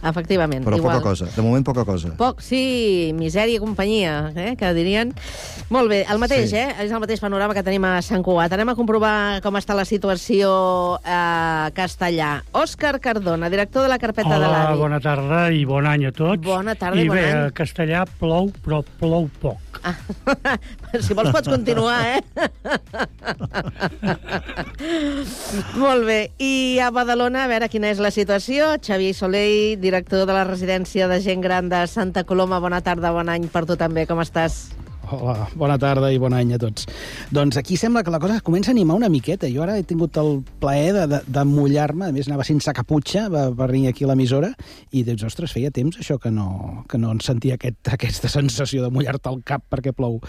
[0.03, 0.65] efectivament.
[0.65, 0.99] Però igual.
[0.99, 1.27] poca cosa.
[1.35, 2.09] De moment, poca cosa.
[2.17, 5.13] Poc, sí, misèria i companyia, eh, que dirien.
[5.71, 6.57] Molt bé, el mateix, Sí.
[6.57, 6.75] eh?
[6.85, 8.53] És el mateix panorama que tenim a Sant Cugat.
[8.53, 12.43] Anem a comprovar com està la situació a Castellà.
[12.53, 14.79] Òscar Cardona, director de la carpeta de Hola, l'AVI.
[14.79, 16.43] bona tarda i bon any a tots.
[16.45, 17.47] Bona tarda i bon bé, any.
[17.47, 19.59] a Castellà plou, però plou poc.
[21.01, 22.21] Si vols pots continuar, eh?
[25.77, 26.31] Molt bé.
[26.39, 28.73] I a Badalona, a veure quina és la situació.
[28.85, 32.61] Xavier Soleil, director de la residència de gent gran de Santa Coloma.
[32.61, 34.05] Bona tarda, bon any per tu també.
[34.09, 34.68] Com estàs?
[35.09, 36.85] Hola, bona tarda i bon any a tots.
[37.33, 39.48] Doncs aquí sembla que la cosa comença a animar una miqueta.
[39.48, 43.24] Jo ara he tingut el plaer de, de, de mullar-me, a més anava sense caputxa
[43.33, 44.53] per, per venir aquí a l'emissora,
[44.92, 48.85] i dius, ostres, feia temps això que no, que no en sentia aquest, aquesta sensació
[48.85, 50.20] de mullar-te el cap perquè plou.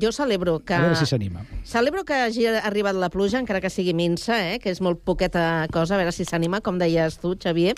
[0.00, 0.74] Jo celebro que...
[0.74, 1.44] A veure si s'anima.
[1.68, 4.58] Celebro que hagi arribat la pluja, encara que sigui minsa, eh?
[4.62, 7.74] que és molt poqueta cosa, a veure si s'anima, com deies tu, Xavier,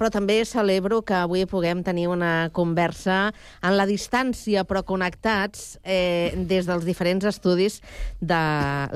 [0.00, 6.32] però també celebro que avui puguem tenir una conversa en la distància, però connectats eh,
[6.48, 7.82] des dels diferents estudis
[8.20, 8.40] de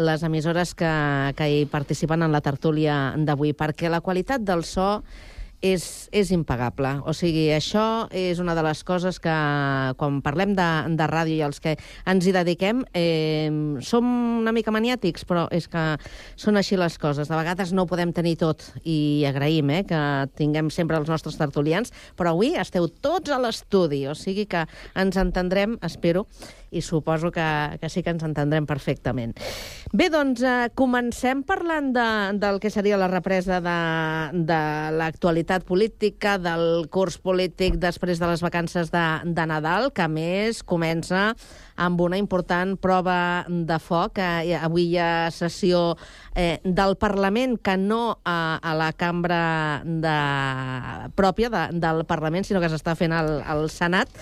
[0.01, 0.95] les emissores que,
[1.37, 5.03] que hi participen en la tertúlia d'avui, perquè la qualitat del so
[5.63, 6.91] és, és impagable.
[7.07, 9.35] O sigui, això és una de les coses que,
[9.97, 11.77] quan parlem de, de ràdio i els que
[12.11, 13.49] ens hi dediquem, eh,
[13.87, 14.09] som
[14.43, 15.85] una mica maniàtics, però és que
[16.37, 17.31] són així les coses.
[17.31, 20.03] De vegades no ho podem tenir tot i agraïm eh, que
[20.37, 24.67] tinguem sempre els nostres tertulians, però avui esteu tots a l'estudi, o sigui que
[24.99, 26.27] ens entendrem, espero,
[26.73, 27.45] i suposo que,
[27.79, 29.37] que sí que ens entendrem perfectament.
[29.93, 32.09] Bé, doncs, eh, comencem parlant de,
[32.41, 33.79] del que seria la represa de,
[34.49, 34.61] de
[34.97, 41.33] l'actualitat política, del curs polític després de les vacances de, de Nadal, que més comença
[41.77, 44.19] amb una important prova de foc.
[44.23, 45.99] Eh, avui hi ha sessió
[46.35, 50.17] eh, del Parlament, que no a, a la cambra de,
[51.19, 54.13] pròpia de, del Parlament, sinó que s'està fent al, al Senat,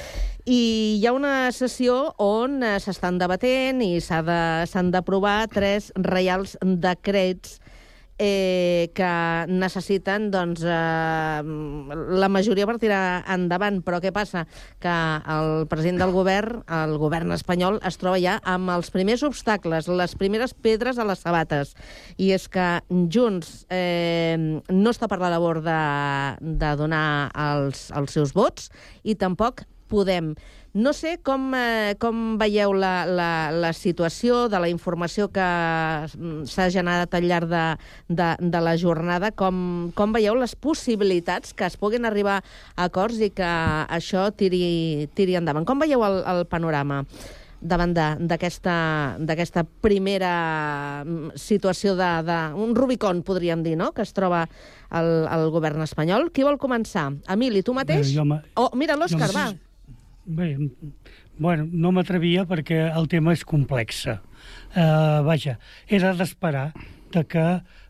[0.50, 7.59] i hi ha una sessió on eh, s'estan debatent i s'han d'aprovar tres reials decrets
[8.20, 9.10] eh, que
[9.48, 11.40] necessiten doncs, eh,
[12.20, 13.80] la majoria per tirar endavant.
[13.86, 14.44] Però què passa?
[14.82, 14.92] Que
[15.34, 20.14] el president del govern, el govern espanyol, es troba ja amb els primers obstacles, les
[20.20, 21.74] primeres pedres a les sabates.
[22.20, 25.80] I és que Junts eh, no està per la labor de,
[26.40, 28.68] de donar els, els seus vots
[29.02, 30.34] i tampoc Podem.
[30.72, 36.44] No sé com, eh, com veieu la, la, la situació de la informació que mm,
[36.46, 37.64] s'ha generat al llarg de,
[38.06, 42.38] de, de la jornada, com, com veieu les possibilitats que es puguin arribar
[42.76, 43.50] a acords i que
[43.90, 45.66] això tiri, tiri endavant.
[45.66, 47.02] Com veieu el, el panorama?
[47.60, 52.36] davant d'aquesta primera mm, situació de, de...
[52.56, 54.46] un Rubicon, podríem dir, no?, que es troba
[54.96, 56.30] el, el govern espanyol.
[56.32, 57.10] Qui vol començar?
[57.28, 58.06] Emili, tu mateix?
[58.06, 59.44] Bé, jo ma- Oh, mira, l'Òscar, jo- va.
[60.30, 60.56] Bé,
[61.42, 64.04] bueno, no m'atrevia perquè el tema és complex.
[64.06, 65.56] Uh, vaja,
[65.90, 66.68] era d'esperar
[67.10, 67.46] de que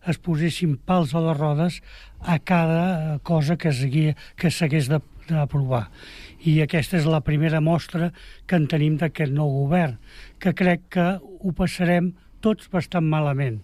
[0.08, 1.76] es posessin pals a les rodes
[2.24, 2.80] a cada
[3.16, 5.90] eh, cosa que s'hagués que s'hagués de- d'aprovar.
[6.40, 8.08] I aquesta és la primera mostra
[8.48, 9.98] que en tenim d'aquest nou govern,
[10.40, 13.60] que crec que ho passarem tots bastant malament,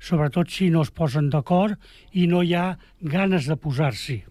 [0.00, 1.76] sobretot si no es posen d'acord
[2.12, 4.22] i no hi ha ganes de posar-s'hi.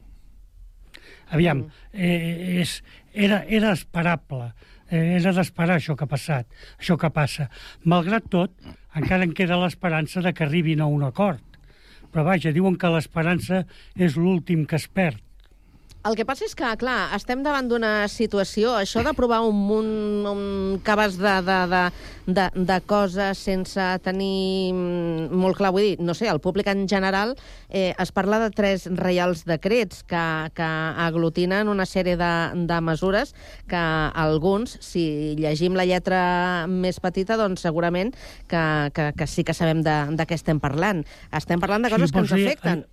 [1.34, 2.80] Aviam, eh, és,
[3.14, 4.52] era, era esperable,
[4.90, 6.48] eh, era d'esperar això que ha passat,
[6.80, 7.50] això que passa.
[7.86, 8.54] Malgrat tot,
[8.96, 11.42] encara en queda l'esperança de que arribin a un acord.
[12.14, 13.64] Però vaja, diuen que l'esperança
[13.96, 15.22] és l'últim que es perd.
[16.04, 19.92] El que passa és que, clar, estem davant d'una situació, això d'aprovar un munt,
[20.28, 20.42] un
[20.84, 21.84] cabàs de, de, de,
[22.28, 26.84] de, de coses sense tenir mm, molt clar, vull dir, no sé, el públic en
[26.92, 27.32] general,
[27.70, 30.26] eh, es parla de tres reials decrets que,
[30.60, 30.68] que
[31.06, 32.34] aglutinen una sèrie de,
[32.68, 33.32] de mesures
[33.72, 33.86] que
[34.26, 35.06] alguns, si
[35.40, 38.12] llegim la lletra més petita, doncs segurament
[38.52, 41.06] que, que, que sí que sabem de, de què estem parlant.
[41.32, 42.86] Estem parlant de coses que ens dir, afecten.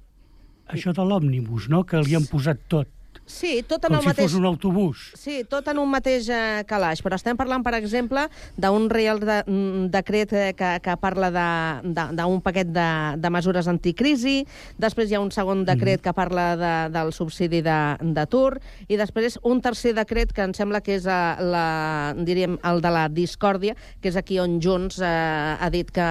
[0.70, 2.86] Això de l'òmnibus, no?, que li han posat tot.
[3.30, 4.26] Sí, tot en Com el si mateix...
[4.26, 5.02] fos un autobús.
[5.14, 8.24] Sí, tot en un mateix eh, calaix, però estem parlant, per exemple,
[8.58, 12.88] d'un reial de, mm, decret eh, que, que parla de- de- d'un paquet de,
[13.22, 14.40] de mesures anticrisi,
[14.82, 18.58] després hi ha un segon decret que parla de, del subsidi de- d'atur,
[18.88, 22.90] i després un tercer decret que em sembla que és eh, la, diríem, el de
[22.90, 26.10] la discòrdia, que és aquí on Junts eh, ha dit que,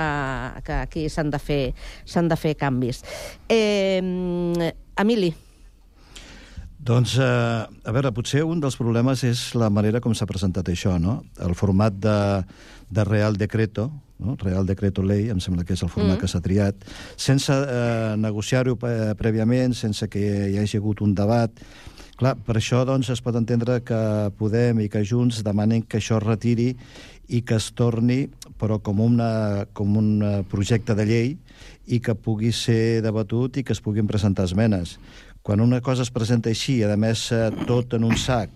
[0.63, 1.61] que aquí s'han de, fer,
[2.32, 3.03] de fer canvis.
[3.49, 3.99] Eh,
[4.99, 5.34] Emili,
[6.80, 7.23] Doncs, eh,
[7.84, 11.19] a veure, potser un dels problemes és la manera com s'ha presentat això, no?
[11.43, 12.19] El format de,
[12.89, 13.89] de Real Decreto,
[14.23, 14.38] no?
[14.39, 16.21] Real Decreto Ley, em sembla que és el format Mm.
[16.21, 21.51] que s'ha triat, sense eh, negociar-ho eh, prèviament, sense que hi hagi hagut un debat.
[22.19, 26.17] Clar, per això doncs, es pot entendre que Podem i que Junts demanen que això
[26.17, 26.73] es retiri
[27.30, 28.25] i que es torni,
[28.59, 31.38] però com, una, com un eh, projecte de llei
[31.88, 34.97] i que pugui ser debatut i que es puguin presentar esmenes.
[35.41, 38.51] Quan una cosa es presenta així, a més eh, tot en un sac,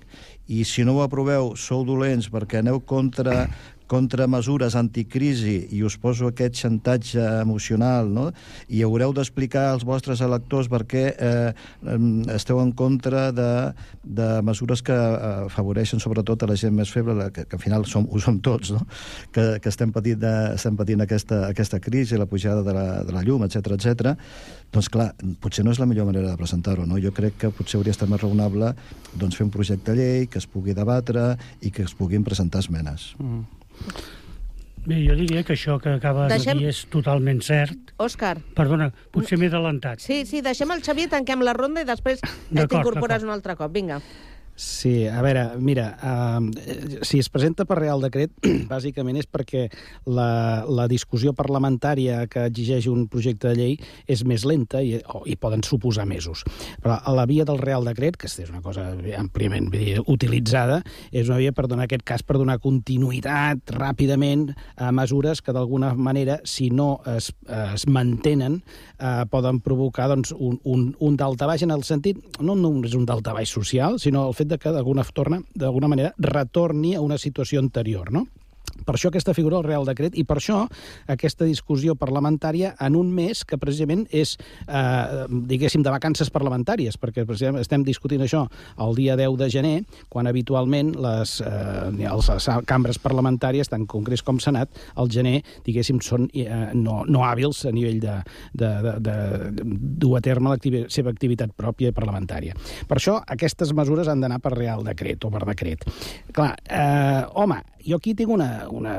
[0.51, 3.45] i si no ho aproveu sou dolents perquè aneu contra
[3.93, 8.25] contra mesures anticrisi i us poso aquest xantatge emocional, no?
[8.73, 11.51] i haureu d'explicar als vostres electors per què eh,
[12.33, 13.51] esteu en contra de,
[14.03, 17.85] de mesures que eh, afavoreixen sobretot a la gent més feble, que, que al final
[17.89, 18.81] som, ho som tots, no?
[19.35, 23.13] que, que estem patint, de, estem patint aquesta, aquesta crisi, la pujada de la, de
[23.13, 24.15] la llum, etc etc.
[24.73, 25.11] doncs clar,
[25.43, 26.97] potser no és la millor manera de presentar-ho, no?
[27.01, 28.73] Jo crec que potser hauria estat més raonable
[29.13, 32.65] doncs, fer un projecte de llei que es pugui debatre i que es puguin presentar
[32.65, 33.13] esmenes.
[33.21, 33.62] Mm.
[34.85, 37.93] Bé, jo diria que això que acabes Deixem- de dir és totalment cert.
[37.97, 38.37] Òscar.
[38.53, 39.99] Perdona, potser m'he adelantat.
[40.03, 42.19] Sí, sí, deixem el Xavier, tanquem la ronda i després
[42.51, 43.71] t'incorpores un altre cop.
[43.71, 44.01] Vinga.
[44.55, 48.35] Sí, a veure, mira, uh, si es presenta per Real Decret,
[48.69, 49.63] bàsicament és perquè
[50.05, 53.73] la, la discussió parlamentària que exigeix un projecte de llei
[54.05, 56.43] és més lenta i, o, i poden suposar mesos.
[56.83, 59.71] Però a la via del Real Decret, que és una cosa àmpliament
[60.05, 65.55] utilitzada, és una via per donar aquest cas per donar continuïtat ràpidament a mesures que
[65.55, 68.61] d'alguna manera, si no es, es mantenen,
[68.99, 73.49] eh, poden provocar doncs, un, un, un daltabaix en el sentit, no només un daltabaix
[73.49, 78.11] social, sinó el fet de que d'alguna torna d'alguna manera retorni a una situació anterior,
[78.11, 78.27] no?
[78.83, 80.63] Per això aquesta figura del Real Decret i per això
[81.07, 87.25] aquesta discussió parlamentària en un mes que precisament és, eh, diguéssim, de vacances parlamentàries, perquè
[87.25, 88.47] precisament estem discutint això
[88.79, 94.39] el dia 10 de gener, quan habitualment les, eh, les, cambres parlamentàries, tant Congrés com
[94.39, 98.17] Senat, al gener, diguéssim, són eh, no, no hàbils a nivell de,
[98.53, 99.15] de, de, de
[100.03, 102.55] dur a terme la seva activitat pròpia parlamentària.
[102.87, 105.85] Per això aquestes mesures han d'anar per Real Decret o per decret.
[106.33, 108.95] Clar, eh, home, jo aquí tinc una, una...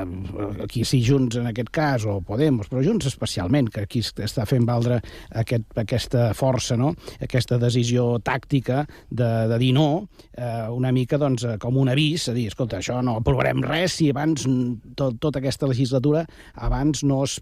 [0.64, 4.66] Aquí sí, Junts en aquest cas, o Podemos, però Junts especialment, que aquí està fent
[4.68, 5.00] valdre
[5.34, 6.92] aquest, aquesta força, no?
[7.24, 12.28] aquesta decisió tàctica de, de dir no, eh, una mica doncs, eh, com un avís,
[12.30, 17.04] a dir, escolta, això no aprovarem res si abans, mm, tot, tota aquesta legislatura, abans
[17.04, 17.38] no es,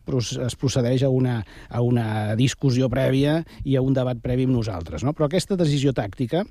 [0.46, 2.08] es procedeix a una, a una
[2.38, 5.04] discussió prèvia i a un debat previ amb nosaltres.
[5.06, 5.14] No?
[5.16, 6.44] Però aquesta decisió tàctica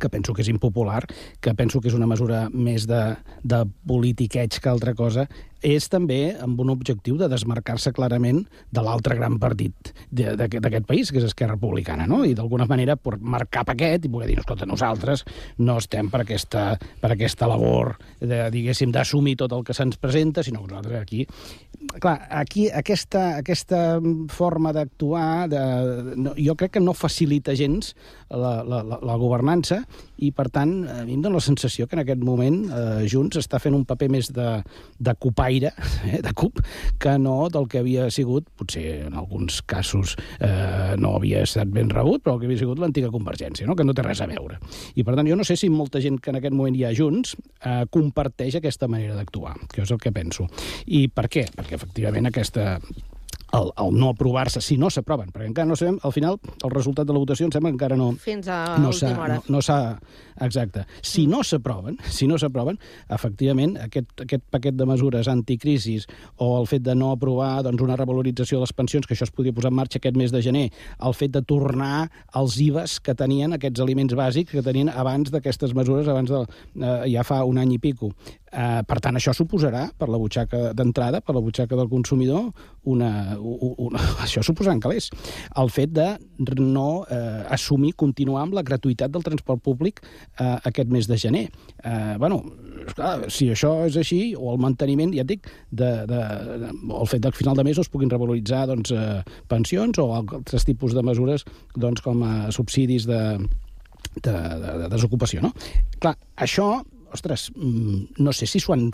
[0.00, 1.02] que penso que és impopular,
[1.40, 3.02] que penso que és una mesura més de,
[3.44, 5.28] de politiqueig que altra cosa,
[5.62, 8.42] és també amb un objectiu de desmarcar-se clarament
[8.74, 12.22] de l'altre gran partit d'aquest país, que és Esquerra Republicana, no?
[12.26, 15.24] i d'alguna manera per marcar paquet i poder dir, escolta, nosaltres
[15.62, 16.64] no estem per aquesta,
[17.00, 21.26] per aquesta labor, de, diguéssim, d'assumir tot el que se'ns presenta, sinó que nosaltres aquí...
[22.02, 23.98] Clar, aquí aquesta, aquesta
[24.30, 25.62] forma d'actuar, de,
[26.16, 27.92] no, jo crec que no facilita gens
[28.30, 29.82] la, la, la, la governança
[30.22, 33.40] i, per tant, a mi em dóna la sensació que en aquest moment eh, Junts
[33.40, 34.48] està fent un paper més de,
[35.02, 35.72] de copaire,
[36.08, 36.62] eh, de cup,
[37.02, 41.90] que no del que havia sigut, potser en alguns casos eh, no havia estat ben
[41.92, 43.76] rebut, però el que havia sigut l'antiga Convergència, no?
[43.76, 44.58] que no té res a veure.
[44.94, 46.94] I, per tant, jo no sé si molta gent que en aquest moment hi ha
[46.96, 50.48] Junts eh, comparteix aquesta manera d'actuar, que és el que penso.
[50.86, 51.48] I per què?
[51.56, 52.76] Perquè, efectivament, aquesta
[53.52, 57.06] el, el no aprovar-se, si no s'aproven, perquè encara no sabem, al final, el resultat
[57.06, 59.36] de la votació em sembla que encara no, Fins a no s'ha hora.
[59.48, 59.62] no, no
[60.40, 60.84] exacte.
[61.02, 62.78] Si no s'aproven, si no s'aproven,
[63.12, 66.06] efectivament aquest, aquest paquet de mesures anticrisis
[66.36, 69.34] o el fet de no aprovar doncs, una revalorització de les pensions, que això es
[69.34, 70.66] podia posar en marxa aquest mes de gener,
[71.02, 75.74] el fet de tornar als IVAs que tenien aquests aliments bàsics que tenien abans d'aquestes
[75.74, 76.42] mesures, abans de,
[76.80, 78.12] eh, ja fa un any i pico.
[78.52, 82.50] Eh, per tant, això suposarà, per la butxaca d'entrada, per la butxaca del consumidor,
[82.84, 85.08] una, u- una, això suposarà calés.
[85.56, 86.18] El fet de
[86.60, 90.00] no eh, assumir, continuar amb la gratuïtat del transport públic
[90.38, 91.44] eh, aquest mes de gener.
[91.84, 92.42] Eh, bueno,
[92.86, 96.22] esclar, si això és així, o el manteniment, ja et dic, de, de,
[96.62, 96.70] de,
[97.00, 99.20] el fet que al final de mes es puguin revaloritzar doncs, eh,
[99.50, 101.46] pensions o altres tipus de mesures
[101.76, 103.22] doncs, com a subsidis de,
[104.20, 105.52] de, de, de desocupació, no?
[106.02, 106.74] Clar, això,
[107.12, 108.88] ostres, mm, no sé si s'ho han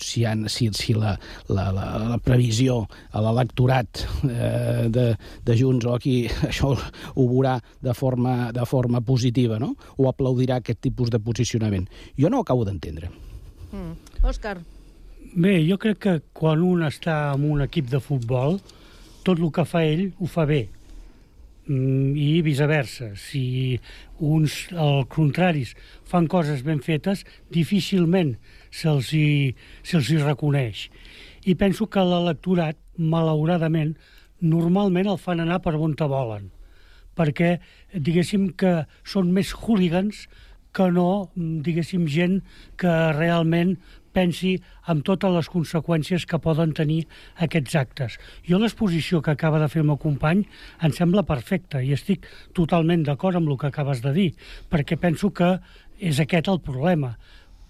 [0.00, 1.16] si, han, si, si la,
[1.48, 2.80] la, la, la previsió
[3.12, 5.06] a l'electorat eh, de,
[5.46, 9.74] de Junts o aquí això ho veurà de forma, de forma positiva, no?
[9.98, 11.88] O aplaudirà aquest tipus de posicionament.
[12.18, 13.10] Jo no ho acabo d'entendre.
[13.70, 13.96] Mm.
[14.26, 14.58] Òscar,
[15.30, 18.56] Bé, jo crec que quan un està en un equip de futbol,
[19.22, 20.64] tot el que fa ell ho fa bé.
[21.68, 23.12] Mm, I viceversa.
[23.14, 23.78] Si
[24.20, 28.36] uns, al contraris, fan coses ben fetes, difícilment
[28.70, 29.26] se'ls hi,
[29.82, 30.88] se hi reconeix.
[31.48, 33.96] I penso que l'electorat, malauradament,
[34.40, 36.50] normalment el fan anar per on te volen
[37.18, 37.58] perquè
[37.92, 40.24] diguéssim que són més hooligans
[40.76, 42.40] que no, diguéssim, gent
[42.80, 43.74] que realment
[44.12, 44.56] pensi
[44.90, 47.04] en totes les conseqüències que poden tenir
[47.46, 48.18] aquests actes.
[48.46, 50.44] Jo l'exposició que acaba de fer el meu company
[50.82, 54.30] em sembla perfecta i estic totalment d'acord amb el que acabes de dir,
[54.70, 55.58] perquè penso que
[56.00, 57.14] és aquest el problema.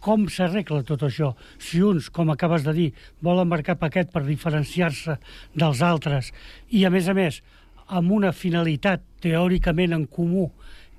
[0.01, 1.35] Com s'arregla tot això?
[1.61, 5.19] Si uns, com acabes de dir, volen marcar paquet per diferenciar-se
[5.53, 6.31] dels altres
[6.71, 7.43] i, a més a més,
[7.91, 10.49] amb una finalitat teòricament en comú,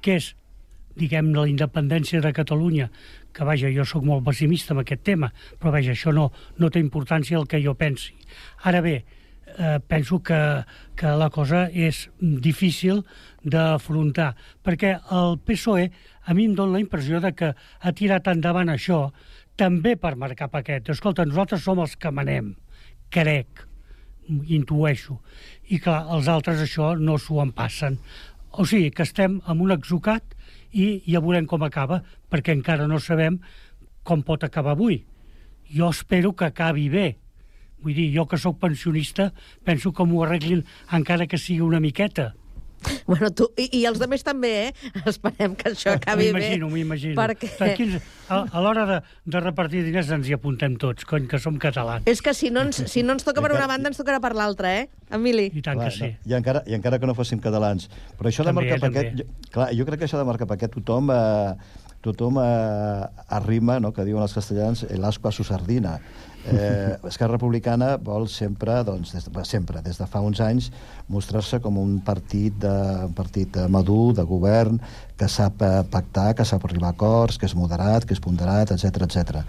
[0.04, 0.32] que és,
[1.00, 2.92] diguem, la independència de Catalunya,
[3.34, 6.30] que, vaja, jo sóc molt pessimista amb aquest tema, però, vaja, això no,
[6.60, 8.14] no té importància el que jo pensi.
[8.68, 9.02] Ara bé,
[9.58, 10.40] eh, penso que,
[10.96, 13.04] que la cosa és difícil
[13.44, 15.90] d'afrontar, perquè el PSOE
[16.26, 19.08] a mi em dóna la impressió de que ha tirat endavant això
[19.60, 20.90] també per marcar paquet.
[20.90, 22.54] Escolta, nosaltres som els que manem,
[23.14, 23.66] crec,
[24.30, 25.20] intueixo.
[25.70, 27.98] I clar, els altres això no s'ho en passen.
[28.52, 30.36] O sigui, que estem amb un exocat
[30.72, 32.02] i ja veurem com acaba,
[32.32, 33.40] perquè encara no sabem
[34.04, 35.04] com pot acabar avui.
[35.72, 37.08] Jo espero que acabi bé.
[37.82, 39.32] Vull dir, jo que sóc pensionista,
[39.66, 40.64] penso que m'ho arreglin
[40.94, 42.34] encara que sigui una miqueta.
[43.12, 44.92] Bueno, tu, i, i els altres també, eh?
[45.10, 46.40] Esperem que això acabi bé.
[46.40, 47.16] M'imagino, m'imagino.
[47.18, 47.50] Perquè...
[47.58, 47.98] Tranquils,
[48.32, 49.00] a, a l'hora de,
[49.34, 52.08] de repartir diners ens hi apuntem tots, cony, que som catalans.
[52.10, 54.34] És que si no ens, si no ens toca per una banda, ens tocarà per
[54.38, 54.88] l'altra, eh?
[55.12, 55.50] Emili?
[55.52, 56.10] I tant Clar, que sí.
[56.14, 57.90] No, i, encara, I encara que no fóssim catalans.
[58.20, 59.14] Però això de També, marcar paquet...
[59.14, 59.28] també.
[59.28, 61.14] Jo, clar, jo crec que això de marcar paquet tothom...
[61.14, 66.00] Eh, tothom eh, arrima, no?, que diuen els castellans, el asco a su sardina.
[66.46, 70.72] Eh, Esquerra Republicana vol sempre, doncs, des de, sempre, des de fa uns anys,
[71.12, 72.72] mostrar-se com un partit, de,
[73.06, 74.80] un partit madur, de govern,
[75.18, 78.74] que sap eh, pactar, que sap arribar a acords, que és moderat, que és ponderat,
[78.74, 79.44] etc etc.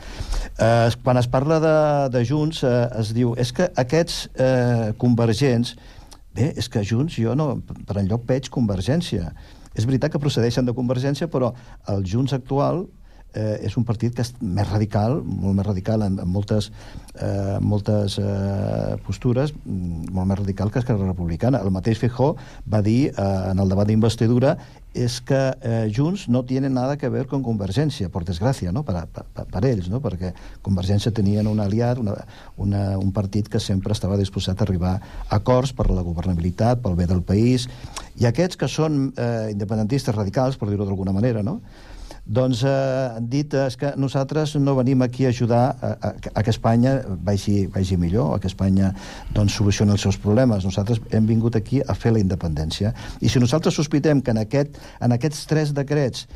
[0.59, 1.75] Eh, quan es parla de,
[2.13, 5.77] de Junts, eh, es diu, és que aquests eh, convergents,
[6.37, 7.55] bé, és que Junts jo no,
[7.89, 9.33] per enlloc veig convergència.
[9.73, 11.55] És veritat que procedeixen de Convergència, però
[11.89, 12.85] el Junts actual
[13.35, 16.71] eh, és un partit que és més radical, molt més radical en, en moltes,
[17.15, 21.63] eh, moltes eh, postures, mm, molt més radical que Esquerra Republicana.
[21.65, 22.35] El mateix Feijó
[22.69, 24.57] va dir eh, en el debat d'investidura
[24.93, 28.83] és que eh, Junts no tienen nada que ver con Convergència, per desgràcia, no?
[28.85, 30.03] per, per, per ells, no?
[30.05, 32.17] perquè Convergència tenien un aliat, una,
[32.61, 36.99] una, un partit que sempre estava disposat a arribar a acords per la governabilitat, pel
[36.99, 37.69] bé del país,
[38.21, 41.61] i aquests que són eh, independentistes radicals, per dir-ho d'alguna manera, no?
[42.25, 42.71] Doncs eh,
[43.17, 46.55] han dit eh, és que nosaltres no venim aquí a ajudar a, a, a que
[46.55, 46.95] Espanya
[47.27, 48.93] vagi, vagi millor, a que Espanya
[49.35, 50.65] doncs, solucioni els seus problemes.
[50.65, 52.95] Nosaltres hem vingut aquí a fer la independència.
[53.21, 56.29] I si nosaltres sospitem que en, aquest, en aquests tres decrets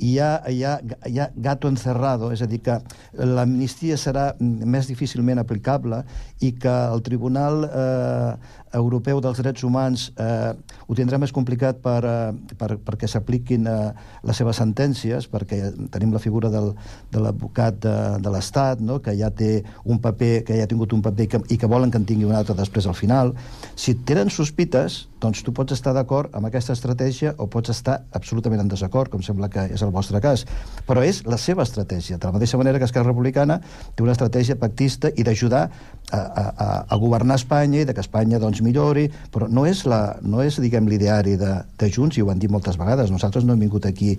[0.00, 2.78] hi ha, hi, ha, hi ha gato encerrado, és a dir, que
[3.20, 6.00] l'amnistia serà més difícilment aplicable
[6.40, 8.32] i que el Tribunal eh,
[8.76, 10.52] europeu dels drets humans eh,
[10.86, 13.90] ho tindrà més complicat per, eh, per, perquè s'apliquin eh,
[14.26, 15.60] les seves sentències, perquè
[15.90, 16.72] tenim la figura del,
[17.10, 19.00] de l'advocat de, de l'Estat, no?
[19.02, 21.90] que ja té un paper, que ja ha tingut un paper que, i que volen
[21.90, 23.34] que en tingui un altre després al final.
[23.74, 28.62] Si tenen sospites, doncs tu pots estar d'acord amb aquesta estratègia o pots estar absolutament
[28.62, 30.46] en desacord, com sembla que és el vostre cas.
[30.88, 33.60] Però és la seva estratègia, de la mateixa manera que Esquerra Republicana
[33.94, 38.04] té una estratègia pactista i d'ajudar a, a, a, a governar Espanya i de que
[38.04, 42.24] Espanya doncs, millori, però no és, la, no és diguem, l'ideari de, de Junts, i
[42.24, 44.16] ho han dit moltes vegades, nosaltres no hem vingut aquí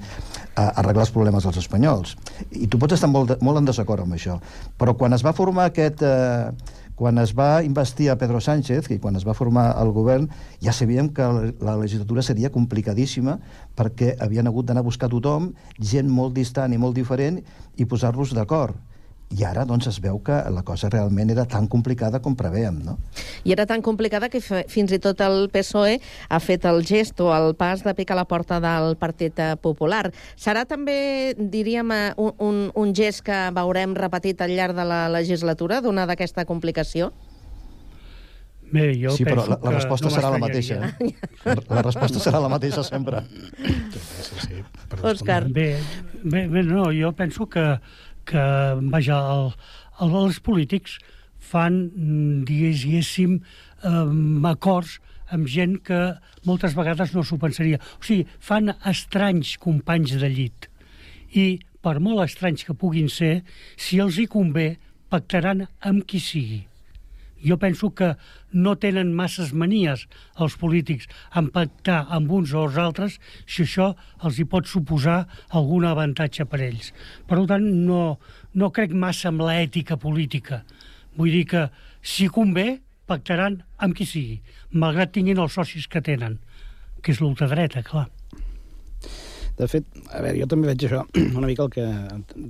[0.56, 2.16] a arreglar els problemes dels espanyols.
[2.52, 4.38] I tu pots estar molt, molt en desacord amb això.
[4.78, 6.06] Però quan es va formar aquest...
[6.06, 10.28] Eh, quan es va investir a Pedro Sánchez, i quan es va formar el govern,
[10.62, 11.26] ja sabíem que
[11.58, 13.40] la legislatura seria complicadíssima
[13.74, 15.48] perquè havien hagut d'anar a buscar tothom,
[15.82, 17.40] gent molt distant i molt diferent,
[17.82, 18.78] i posar-los d'acord.
[19.32, 22.98] I ara doncs, es veu que la cosa realment era tan complicada com preveiem, no?
[23.48, 27.32] I era tan complicada que fins i tot el PSOE ha fet el gest o
[27.36, 30.10] el pas de picar la porta del Partit Popular.
[30.36, 35.06] Serà també, diríem, eh, un, un, un gest que veurem repetit al llarg de la
[35.10, 37.14] legislatura, d'una d'aquesta complicació?
[38.72, 40.78] Bé, jo sí, però penso la, la resposta no serà la mateixa.
[40.88, 41.10] Eh?
[41.44, 43.20] La resposta serà la mateixa sempre.
[45.12, 45.44] Òscar.
[45.52, 45.74] Bé,
[46.24, 47.66] bé, bé, no, jo penso que,
[48.26, 48.46] que
[48.94, 49.52] vaja, el,
[50.02, 50.98] el, els polítics
[51.52, 53.40] fan, mm, diguéssim,
[53.88, 55.00] um, acords
[55.32, 56.00] amb gent que
[56.48, 57.80] moltes vegades no s'ho pensaria.
[58.00, 60.68] O sigui, fan estranys companys de llit.
[61.32, 63.42] I, per molt estranys que puguin ser,
[63.80, 64.76] si els hi convé,
[65.12, 66.66] pactaran amb qui sigui.
[67.46, 68.14] Jo penso que
[68.54, 70.06] no tenen masses manies
[70.38, 73.92] els polítics en pactar amb uns o els altres si això
[74.24, 76.92] els hi pot suposar algun avantatge per ells.
[77.28, 78.20] Per tant, no,
[78.54, 80.64] no crec massa en l'ètica política.
[81.18, 81.68] Vull dir que,
[82.02, 82.80] si convé,
[83.10, 84.40] pactaran amb qui sigui,
[84.72, 86.40] malgrat tinguin els socis que tenen,
[87.02, 88.08] que és l'ultradreta, clar.
[89.58, 91.02] De fet, a veure, jo també veig això,
[91.40, 91.86] una mica el que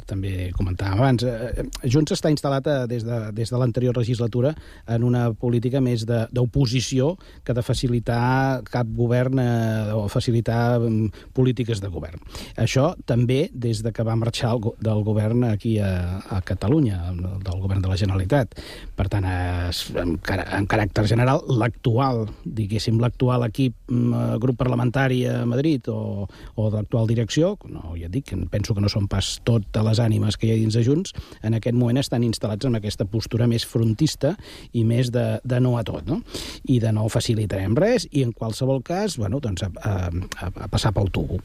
[0.10, 1.26] també comentàvem abans.
[1.26, 4.54] Eh, Junts està instal·lat eh, des de, des de l'anterior legislatura
[4.88, 11.82] en una política més d'oposició que de facilitar cap govern eh, o facilitar mm, polítiques
[11.82, 12.22] de govern.
[12.62, 17.62] Això també des de que va marxar el, del govern aquí a, a Catalunya, del
[17.64, 18.56] govern de la Generalitat.
[18.96, 25.42] Per tant, es, en, en caràcter general, l'actual, diguéssim, l'actual equip, mm, grup parlamentari a
[25.50, 29.84] Madrid o, o de l'actual direcció, no, ja dic, penso que no són pas totes
[29.86, 33.06] les ànimes que hi ha dins de Junts, en aquest moment estan instal·lats en aquesta
[33.06, 34.36] postura més frontista
[34.74, 36.22] i més de, de no a tot, no?
[36.68, 40.92] I de no facilitarem res, i en qualsevol cas, bueno, doncs a, a, a passar
[40.92, 41.40] pel tubo.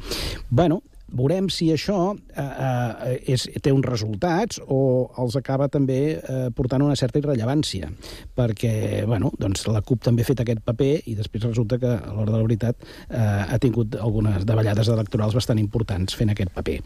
[0.51, 6.49] Bueno, veurem si això eh, eh, és, té uns resultats o els acaba també eh,
[6.57, 7.91] portant una certa irrellevància,
[8.37, 12.13] perquè bueno, doncs la CUP també ha fet aquest paper i després resulta que a
[12.13, 16.81] l'hora de la veritat eh, ha tingut algunes davallades electorals bastant importants fent aquest paper.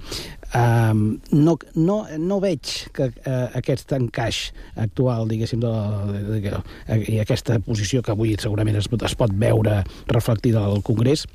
[0.54, 6.40] Um, no, no, no veig que eh, aquest encaix actual, diguéssim, de, la- de, de,
[6.50, 9.80] de, i aquesta posició que avui segurament es, es pot veure
[10.12, 11.26] reflectida al Congrés,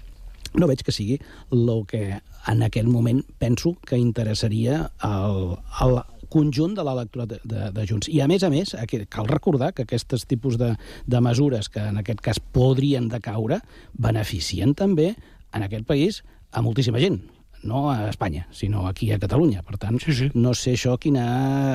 [0.54, 1.20] no veig que sigui
[1.52, 7.70] el que en aquest moment penso que interessaria al, al conjunt de l'electorat de, de,
[7.76, 8.10] de Junts.
[8.12, 10.74] I a més a més, aquí cal recordar que aquests tipus de,
[11.06, 13.62] de mesures que en aquest cas podrien decaure
[13.94, 15.14] beneficien també
[15.56, 17.22] en aquest país a moltíssima gent
[17.66, 19.64] no a Espanya, sinó aquí a Catalunya.
[19.66, 20.30] Per tant, sí, sí.
[20.34, 21.26] no sé això quina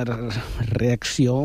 [0.07, 0.31] re-
[0.71, 1.35] reacció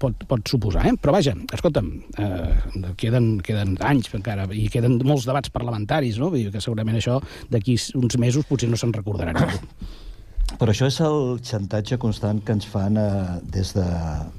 [0.00, 0.84] pot, pot suposar.
[0.90, 0.96] Eh?
[1.00, 6.30] Però vaja, escolta'm, eh, queden, queden anys encara i queden molts debats parlamentaris, no?
[6.34, 9.34] Vull dir que segurament això d'aquí uns mesos potser no se'n recordarà.
[10.60, 13.04] Però això és el xantatge constant que ens fan eh,
[13.48, 13.84] des, de,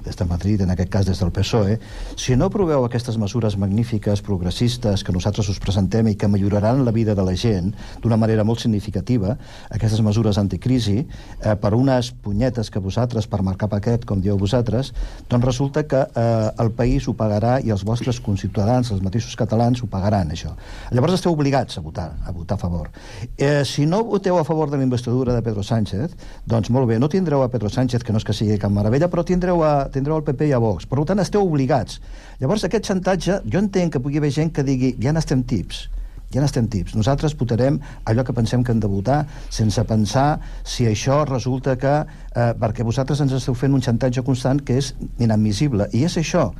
[0.04, 1.72] des de Madrid, en aquest cas des del PSOE.
[2.14, 6.94] Si no aproveu aquestes mesures magnífiques, progressistes, que nosaltres us presentem i que milloraran la
[6.94, 7.72] vida de la gent
[8.04, 9.34] d'una manera molt significativa,
[9.74, 14.92] aquestes mesures anticrisi, eh, per unes punyetes que vosaltres, per marcar paquet, com dieu vosaltres,
[15.26, 19.82] doncs resulta que eh, el país ho pagarà i els vostres conciutadans, els mateixos catalans,
[19.82, 20.54] ho pagaran, això.
[20.94, 22.94] Llavors esteu obligats a votar, a votar a favor.
[23.34, 26.11] Eh, si no voteu a favor de la investidura de Pedro Sánchez,
[26.48, 29.08] doncs molt bé, no tindreu a Pedro Sánchez, que no és que sigui cap meravella,
[29.12, 30.86] però tindreu, a, tindreu el PP i a Vox.
[30.88, 32.00] Per tant, esteu obligats.
[32.40, 35.86] Llavors, aquest xantatge, jo entenc que pugui haver gent que digui ja n'estem tips,
[36.32, 36.96] ja n'estem tips.
[36.96, 41.94] Nosaltres votarem allò que pensem que hem de votar sense pensar si això resulta que...
[42.32, 45.90] Eh, perquè vosaltres ens esteu fent un xantatge constant que és inadmissible.
[45.92, 46.50] I és això.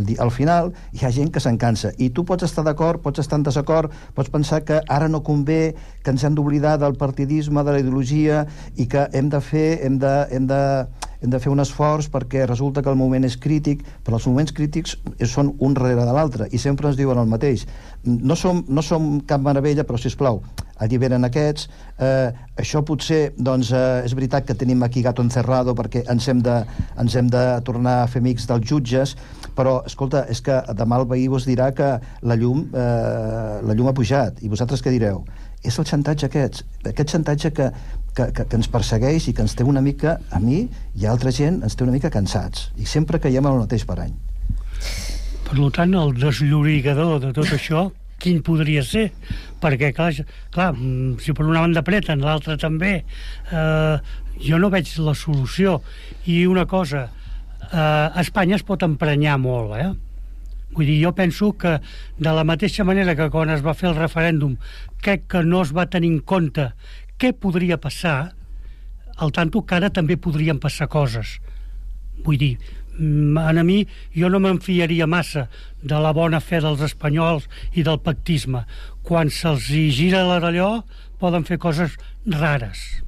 [0.00, 1.90] Vull dir, al final hi ha gent que se'n cansa.
[2.00, 5.74] I tu pots estar d'acord, pots estar en desacord, pots pensar que ara no convé,
[6.00, 8.46] que ens hem d'oblidar del partidisme, de la ideologia
[8.80, 10.62] i que hem de fer, hem de, hem de,
[11.20, 14.54] hem de fer un esforç perquè resulta que el moment és crític, però els moments
[14.56, 14.96] crítics
[15.28, 17.66] són un darrere de l'altre i sempre ens diuen el mateix.
[18.04, 20.40] No som, no som cap meravella, però, si plau,
[20.80, 21.68] alliberen aquests.
[22.00, 26.40] Eh, això potser, doncs, eh, és veritat que tenim aquí gato encerrado perquè ens hem,
[26.42, 26.56] de,
[26.98, 29.14] ens hem de tornar a fer amics dels jutges,
[29.56, 31.92] però, escolta, és que demà el veí us dirà que
[32.22, 34.40] la llum, eh, la llum ha pujat.
[34.40, 35.24] I vosaltres què direu?
[35.60, 37.66] És el xantatge aquest, aquest xantatge que,
[38.16, 40.64] que, que, que ens persegueix i que ens té una mica, a mi
[40.96, 42.70] i a altra gent, ens té una mica cansats.
[42.80, 44.12] I sempre caiem el mateix parany.
[45.50, 47.88] Per tant, el desllorigador de tot això,
[48.20, 49.08] quin podria ser?
[49.60, 50.12] Perquè, clar,
[50.54, 52.92] clar mm, si per una banda apreten, l'altra també,
[53.50, 53.96] eh,
[54.40, 55.80] jo no veig la solució.
[56.30, 57.08] I una cosa,
[57.70, 59.90] eh, Espanya es pot emprenyar molt, eh?
[60.70, 61.80] Vull dir, jo penso que
[62.22, 64.54] de la mateixa manera que quan es va fer el referèndum
[65.02, 66.68] crec que no es va tenir en compte
[67.20, 68.32] què podria passar,
[69.20, 71.36] al tanto que ara també podrien passar coses.
[72.24, 72.54] Vull dir,
[72.96, 73.84] mm, a mi
[74.16, 75.48] jo no me'n fiaria massa
[75.82, 78.64] de la bona fe dels espanyols i del pactisme.
[79.02, 80.82] Quan se'ls gira l'allò,
[81.18, 81.96] poden fer coses
[82.26, 82.99] rares.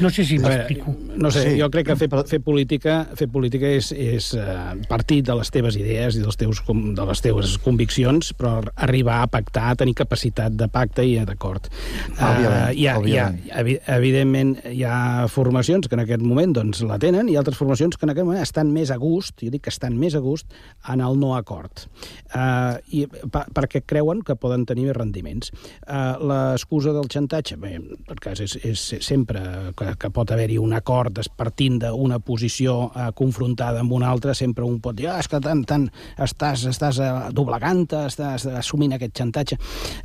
[0.00, 0.94] No sé si m'explico.
[1.16, 1.60] No sé, Sí.
[1.60, 5.76] jo crec que fer, fer política, fer política és, és uh, partir de les teves
[5.76, 10.52] idees i dels teus, com- de les teves conviccions, però arribar a pactar, tenir capacitat
[10.56, 11.68] de pacte i d'acord.
[12.16, 13.50] Òbviament, hi ha, hi ha, òbviament.
[13.60, 17.96] evi evidentment, hi ha formacions que en aquest moment doncs, la tenen i altres formacions
[17.96, 20.46] que en aquest moment estan més a gust, jo dic que estan més a gust,
[20.88, 21.86] en el no acord.
[22.34, 25.50] Uh, i pa, perquè creuen que poden tenir més rendiments.
[25.86, 27.76] Uh, L'excusa del xantatge, bé,
[28.06, 29.40] per cas és, és sempre
[29.76, 34.64] que, que pot haver-hi un acord partint d'una posició uh, confrontada amb una altra, sempre
[34.66, 35.88] un pot dir ah, és que tant, tant
[36.18, 39.58] estàs, estàs uh, doblegant, estàs assumint aquest xantatge.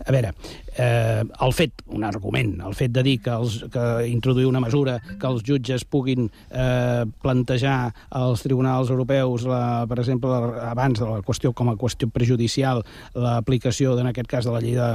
[0.05, 0.31] A veure,
[0.77, 4.97] eh, el fet, un argument, el fet de dir que, els, que introduir una mesura
[5.05, 10.31] que els jutges puguin eh, plantejar als tribunals europeus, la, per exemple,
[10.65, 12.83] abans de la qüestió com a qüestió prejudicial,
[13.15, 14.89] l'aplicació, en aquest cas, de la llei de,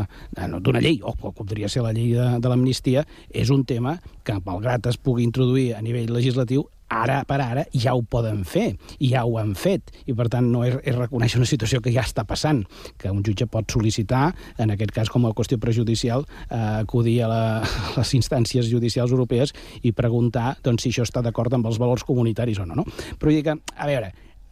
[0.61, 4.37] d'una llei, o, o podria ser la llei de, de l'amnistia, és un tema que,
[4.47, 9.13] malgrat es pugui introduir a nivell legislatiu, ara per ara ja ho poden fer, i
[9.13, 12.03] ja ho han fet, i per tant no és, és reconèixer una situació que ja
[12.05, 12.65] està passant,
[12.99, 17.31] que un jutge pot sol·licitar, en aquest cas com a qüestió prejudicial, eh, acudir a,
[17.31, 21.79] la, a les instàncies judicials europees i preguntar doncs, si això està d'acord amb els
[21.79, 22.83] valors comunitaris o no.
[22.83, 22.89] no?
[23.21, 24.11] Però dir que, a veure,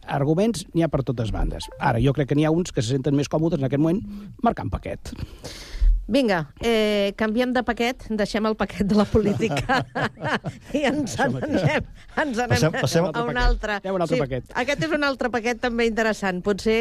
[0.09, 1.67] arguments n'hi ha per totes bandes.
[1.77, 4.01] Ara, jo crec que n'hi ha uns que se senten més còmodes en aquest moment
[4.41, 5.13] marcant paquet.
[6.09, 9.83] Vinga, eh, canviem de paquet, deixem el paquet de la política
[10.73, 11.85] i ens en anem,
[12.17, 13.37] ens anem Passem- passem a un paquet.
[13.43, 13.75] altre.
[13.85, 14.47] A un altre paquet.
[14.57, 16.41] Aquest és un altre paquet també interessant.
[16.41, 16.79] Potser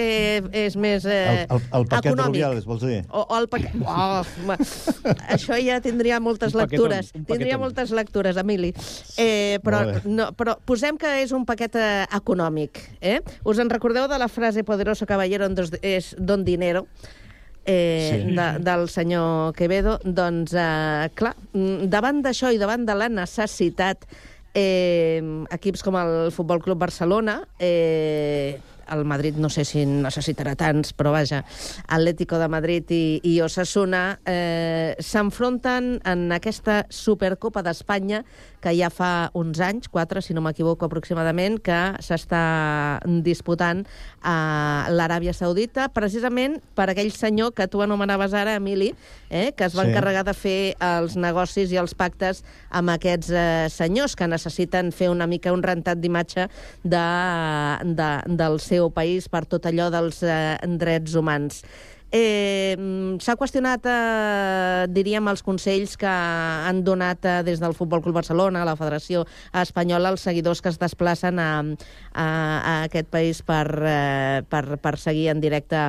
[0.56, 2.38] és més eh, El, el, el paquet econòmic.
[2.38, 3.02] Rubiales, vols dir?
[3.12, 3.76] O, o el paquet...
[3.84, 4.22] Oh,
[5.28, 7.12] això ja tindria moltes Un lectures.
[7.14, 8.72] un Tindria moltes lectures, Emili.
[9.20, 12.80] Eh, però, no, però posem que és un paquet eh, econòmic.
[13.00, 13.20] Eh?
[13.44, 16.86] Us en recordeu de la frase poderoso caballero en dos, és don dinero?
[17.68, 18.34] Eh, Sí.
[18.34, 24.06] de, del senyor Quevedo, doncs, eh, clar, mm, davant d'això i davant de la necessitat,
[24.54, 25.20] eh,
[25.52, 28.58] equips com el Futbol Club Barcelona, eh,
[28.88, 31.42] el Madrid no sé si necessitarà tants, però vaja,
[31.92, 38.22] Atlético de Madrid i, i Osasuna eh, s'enfronten en aquesta Supercopa d'Espanya
[38.60, 43.84] que ja fa uns anys, quatre, si no m'equivoco aproximadament, que s'està disputant
[44.22, 48.92] a l'Aràbia Saudita, precisament per aquell senyor que tu anomenaves ara, Emili,
[49.30, 49.90] eh, que es va Sí.
[49.90, 55.08] encarregar de fer els negocis i els pactes amb aquests eh, senyors que necessiten fer
[55.10, 56.48] una mica un rentat d'imatge
[56.84, 57.06] de,
[57.84, 61.62] de, del seu país per tot allò dels eh, drets humans.
[62.10, 62.72] Eh,
[63.20, 68.64] S'ha qüestionat, eh, diríem, els consells que han donat eh, des del Futbol Club Barcelona,
[68.64, 71.50] la Federació Espanyola, als seguidors que es desplacen a,
[72.14, 75.82] a, a aquest país per, eh, per, per seguir en directe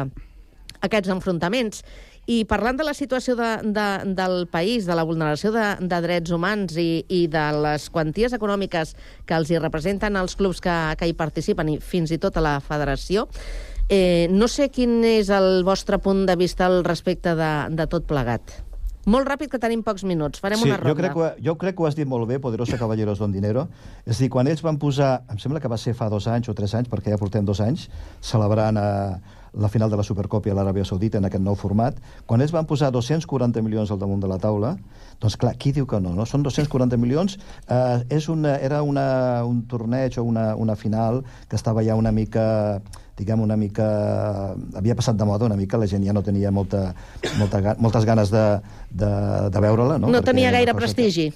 [0.82, 1.84] aquests enfrontaments.
[2.30, 6.36] I parlant de la situació de, de, del país, de la vulneració de, de drets
[6.36, 8.94] humans i, i de les quanties econòmiques
[9.26, 12.44] que els hi representen els clubs que, que hi participen i fins i tot a
[12.46, 13.26] la federació,
[13.90, 18.06] eh, no sé quin és el vostre punt de vista al respecte de, de tot
[18.10, 18.62] plegat.
[19.10, 20.42] Molt ràpid, que tenim pocs minuts.
[20.44, 20.92] Farem sí, una ronda.
[20.92, 23.66] jo crec, que, jo crec que ho has dit molt bé, Poderosa Caballeros Don Dinero.
[24.06, 26.52] És a dir, quan ells van posar, em sembla que va ser fa dos anys
[26.52, 27.88] o tres anys, perquè ja portem dos anys,
[28.22, 32.44] celebrant eh, la final de la Supercopa a l'Aràbia Saudita en aquest nou format, quan
[32.44, 34.76] ells van posar 240 milions al damunt de la taula,
[35.20, 36.14] doncs clar, qui diu que no?
[36.14, 36.28] no?
[36.30, 41.58] Són 240 milions, eh, és una, era una, un torneig o una, una final que
[41.58, 42.82] estava ja una mica
[43.20, 43.90] diguem, una mica...
[44.80, 46.94] havia passat de moda una mica, la gent ja no tenia molta,
[47.38, 48.46] molta, moltes ganes de,
[48.90, 49.12] de,
[49.52, 50.00] de veure-la.
[50.00, 51.30] No, No Perquè tenia gaire prestigi.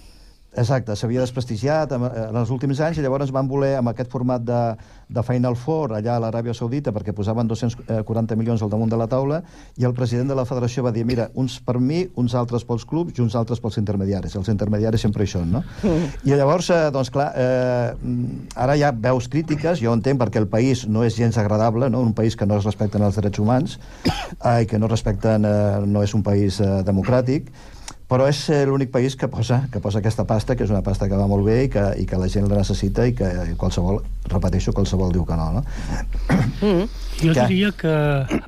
[0.54, 4.44] Exacte, s'havia desprestigiat en, en els últims anys i llavors van voler, amb aquest format
[4.46, 4.60] de,
[5.10, 9.08] de Final Four allà a l'Aràbia Saudita, perquè posaven 240 milions al damunt de la
[9.10, 9.42] taula,
[9.82, 12.86] i el president de la federació va dir, mira, uns per mi, uns altres pels
[12.86, 14.38] clubs i uns altres pels intermediaris.
[14.38, 15.64] Els intermediaris sempre hi són, no?
[15.82, 16.08] Mm.
[16.30, 20.86] I llavors, eh, doncs clar, eh, ara ha veus crítiques, jo entenc perquè el país
[20.88, 22.02] no és gens agradable, no?
[22.06, 25.86] un país que no es respecten els drets humans eh, i que no respecten, eh,
[25.88, 27.50] no és un país eh, democràtic,
[28.14, 31.08] però és eh, l'únic país que posa, que posa aquesta pasta, que és una pasta
[31.10, 34.04] que va molt bé i que, i que la gent la necessita i que qualsevol,
[34.30, 35.64] repeteixo, qualsevol diu que no, no?
[36.62, 36.84] Mm.
[37.24, 37.48] Jo Què?
[37.50, 37.94] diria que...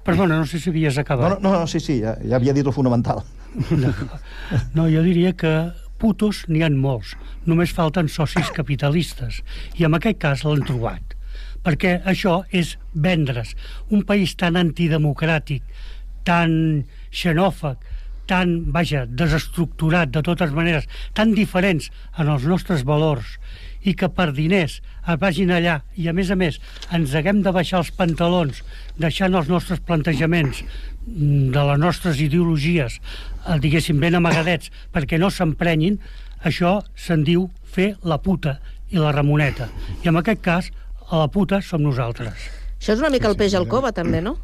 [0.06, 1.40] Perdona, no sé si havies acabat.
[1.40, 3.26] No, no, no, sí, sí, ja, ja havia dit el fonamental.
[4.76, 5.52] No, jo diria que
[5.98, 7.16] putos n'hi han molts.
[7.50, 9.42] Només falten socis capitalistes.
[9.80, 11.16] I en aquest cas l'han trobat.
[11.66, 13.56] Perquè això és vendre's.
[13.90, 15.64] Un país tan antidemocràtic,
[16.28, 16.84] tan
[17.16, 17.80] xenòfag,
[18.30, 23.38] tan, vaja, desestructurat de totes maneres, tan diferents en els nostres valors
[23.86, 26.58] i que per diners es vagin allà i a més a més
[26.96, 28.64] ens haguem de baixar els pantalons
[28.98, 35.30] deixant els nostres plantejaments mm, de les nostres ideologies eh, diguéssim ben amagadets perquè no
[35.30, 36.00] s'emprenyin
[36.46, 38.58] això se'n diu fer la puta
[38.94, 39.70] i la ramoneta.
[40.04, 40.72] I en aquest cas
[41.10, 42.50] a la puta som nosaltres.
[42.78, 44.36] Això és una mica el peix al cova, també, no?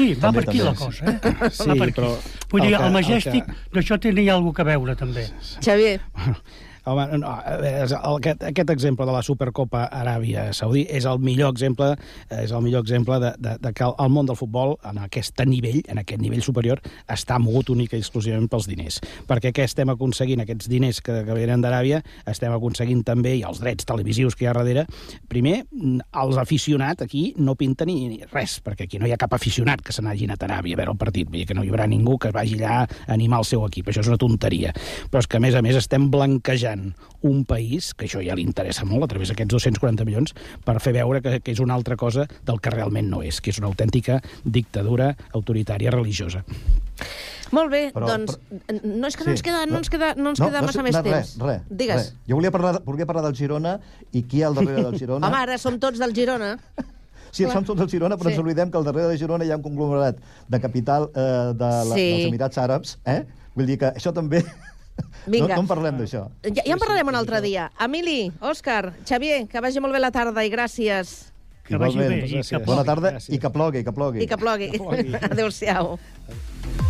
[0.00, 0.84] Sí, va També, per aquí també, la sí.
[0.84, 1.50] cosa, eh?
[1.60, 1.96] Sí, va per aquí.
[2.00, 2.10] però
[2.50, 5.26] Vull dir, el que- el el Majestic, que- d'això tenia alguna cosa a veure, també.
[5.60, 6.00] Xavier.
[6.88, 7.28] Home, no,
[8.16, 11.92] aquest, aquest exemple de la Supercopa Aràbia Saudí és el millor exemple
[12.30, 15.80] és el millor exemple de, de, de que el món del futbol en aquest nivell,
[15.88, 19.00] en aquest nivell superior, està mogut únic i exclusivament pels diners.
[19.28, 20.42] Perquè què estem aconseguint?
[20.44, 22.00] Aquests diners que, que venen d'Aràbia
[22.30, 24.86] estem aconseguint també, i els drets televisius que hi ha darrere,
[25.28, 25.62] primer,
[26.22, 29.82] els aficionats aquí no pinten ni, ni res, perquè aquí no hi ha cap aficionat
[29.84, 31.72] que se n'hagi anat a Aràbia a veure el partit, vull dir que no hi
[31.72, 34.72] haurà ningú que vagi allà a animar el seu equip, això és una tonteria.
[35.10, 36.69] Però és que, a més a més, estem blanquejant
[37.22, 40.92] un país, que això ja li interessa molt, a través d'aquests 240 milions, per fer
[40.96, 43.68] veure que, que és una altra cosa del que realment no és, que és una
[43.68, 46.44] autèntica dictadura autoritària religiosa.
[47.50, 48.36] Molt bé, Però- doncs,
[48.84, 49.36] no és que no Sí.
[49.38, 51.36] ens queda, no ens queda, no ens No, queda no, massa no, més res, temps.
[51.42, 51.96] Res, Digues.
[51.96, 52.14] res.
[52.28, 53.80] Jo volia parlar, volia parlar del Girona
[54.12, 55.26] i qui hi ha al darrere del Girona.
[55.26, 56.56] Home, ara som tots del Girona.
[57.32, 57.52] Sí, Clar.
[57.54, 58.32] som tots del Girona, però Sí.
[58.34, 60.16] ens oblidem que al darrere de Girona hi ha un conglomerat
[60.48, 62.06] de capital eh, de la, Sí.
[62.10, 63.24] dels Emirats Àrabs, eh?
[63.54, 64.44] Vull dir que això també...
[65.26, 65.54] Vinga.
[65.54, 66.26] No, no en parlem d'això.
[66.44, 67.70] Ja, ja en parlarem un altre dia.
[67.80, 71.32] Emili, Òscar, Xavier, que vagi molt bé la tarda i gràcies.
[71.66, 72.86] Que vagi bé i que Bona plogui.
[72.86, 74.24] tarda i que plogui, que plogui.
[74.24, 74.70] I que plogui.
[75.30, 75.98] Adéu-siau.
[76.28, 76.89] El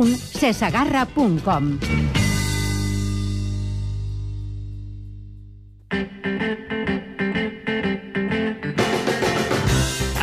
[0.01, 1.77] www.cesagarra.com.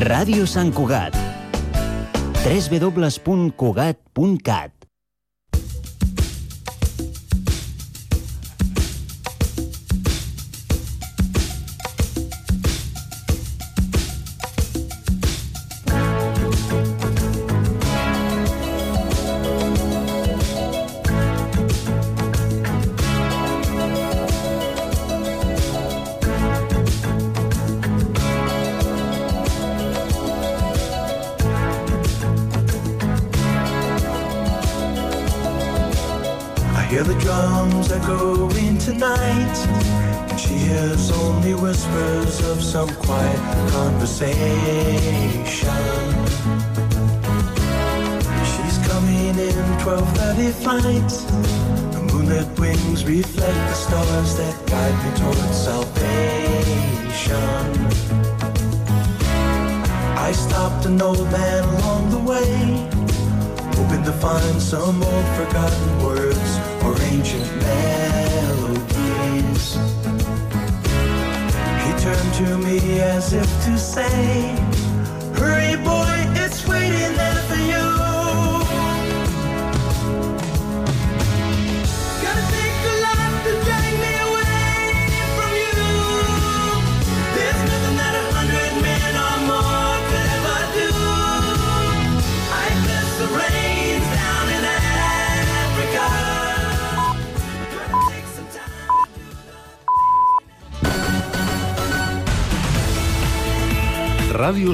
[0.00, 1.12] Ràdio Sant Cugat.
[2.40, 4.79] www.cugat.cat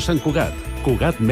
[0.06, 0.54] Sant Cugat.
[0.86, 1.18] Cugat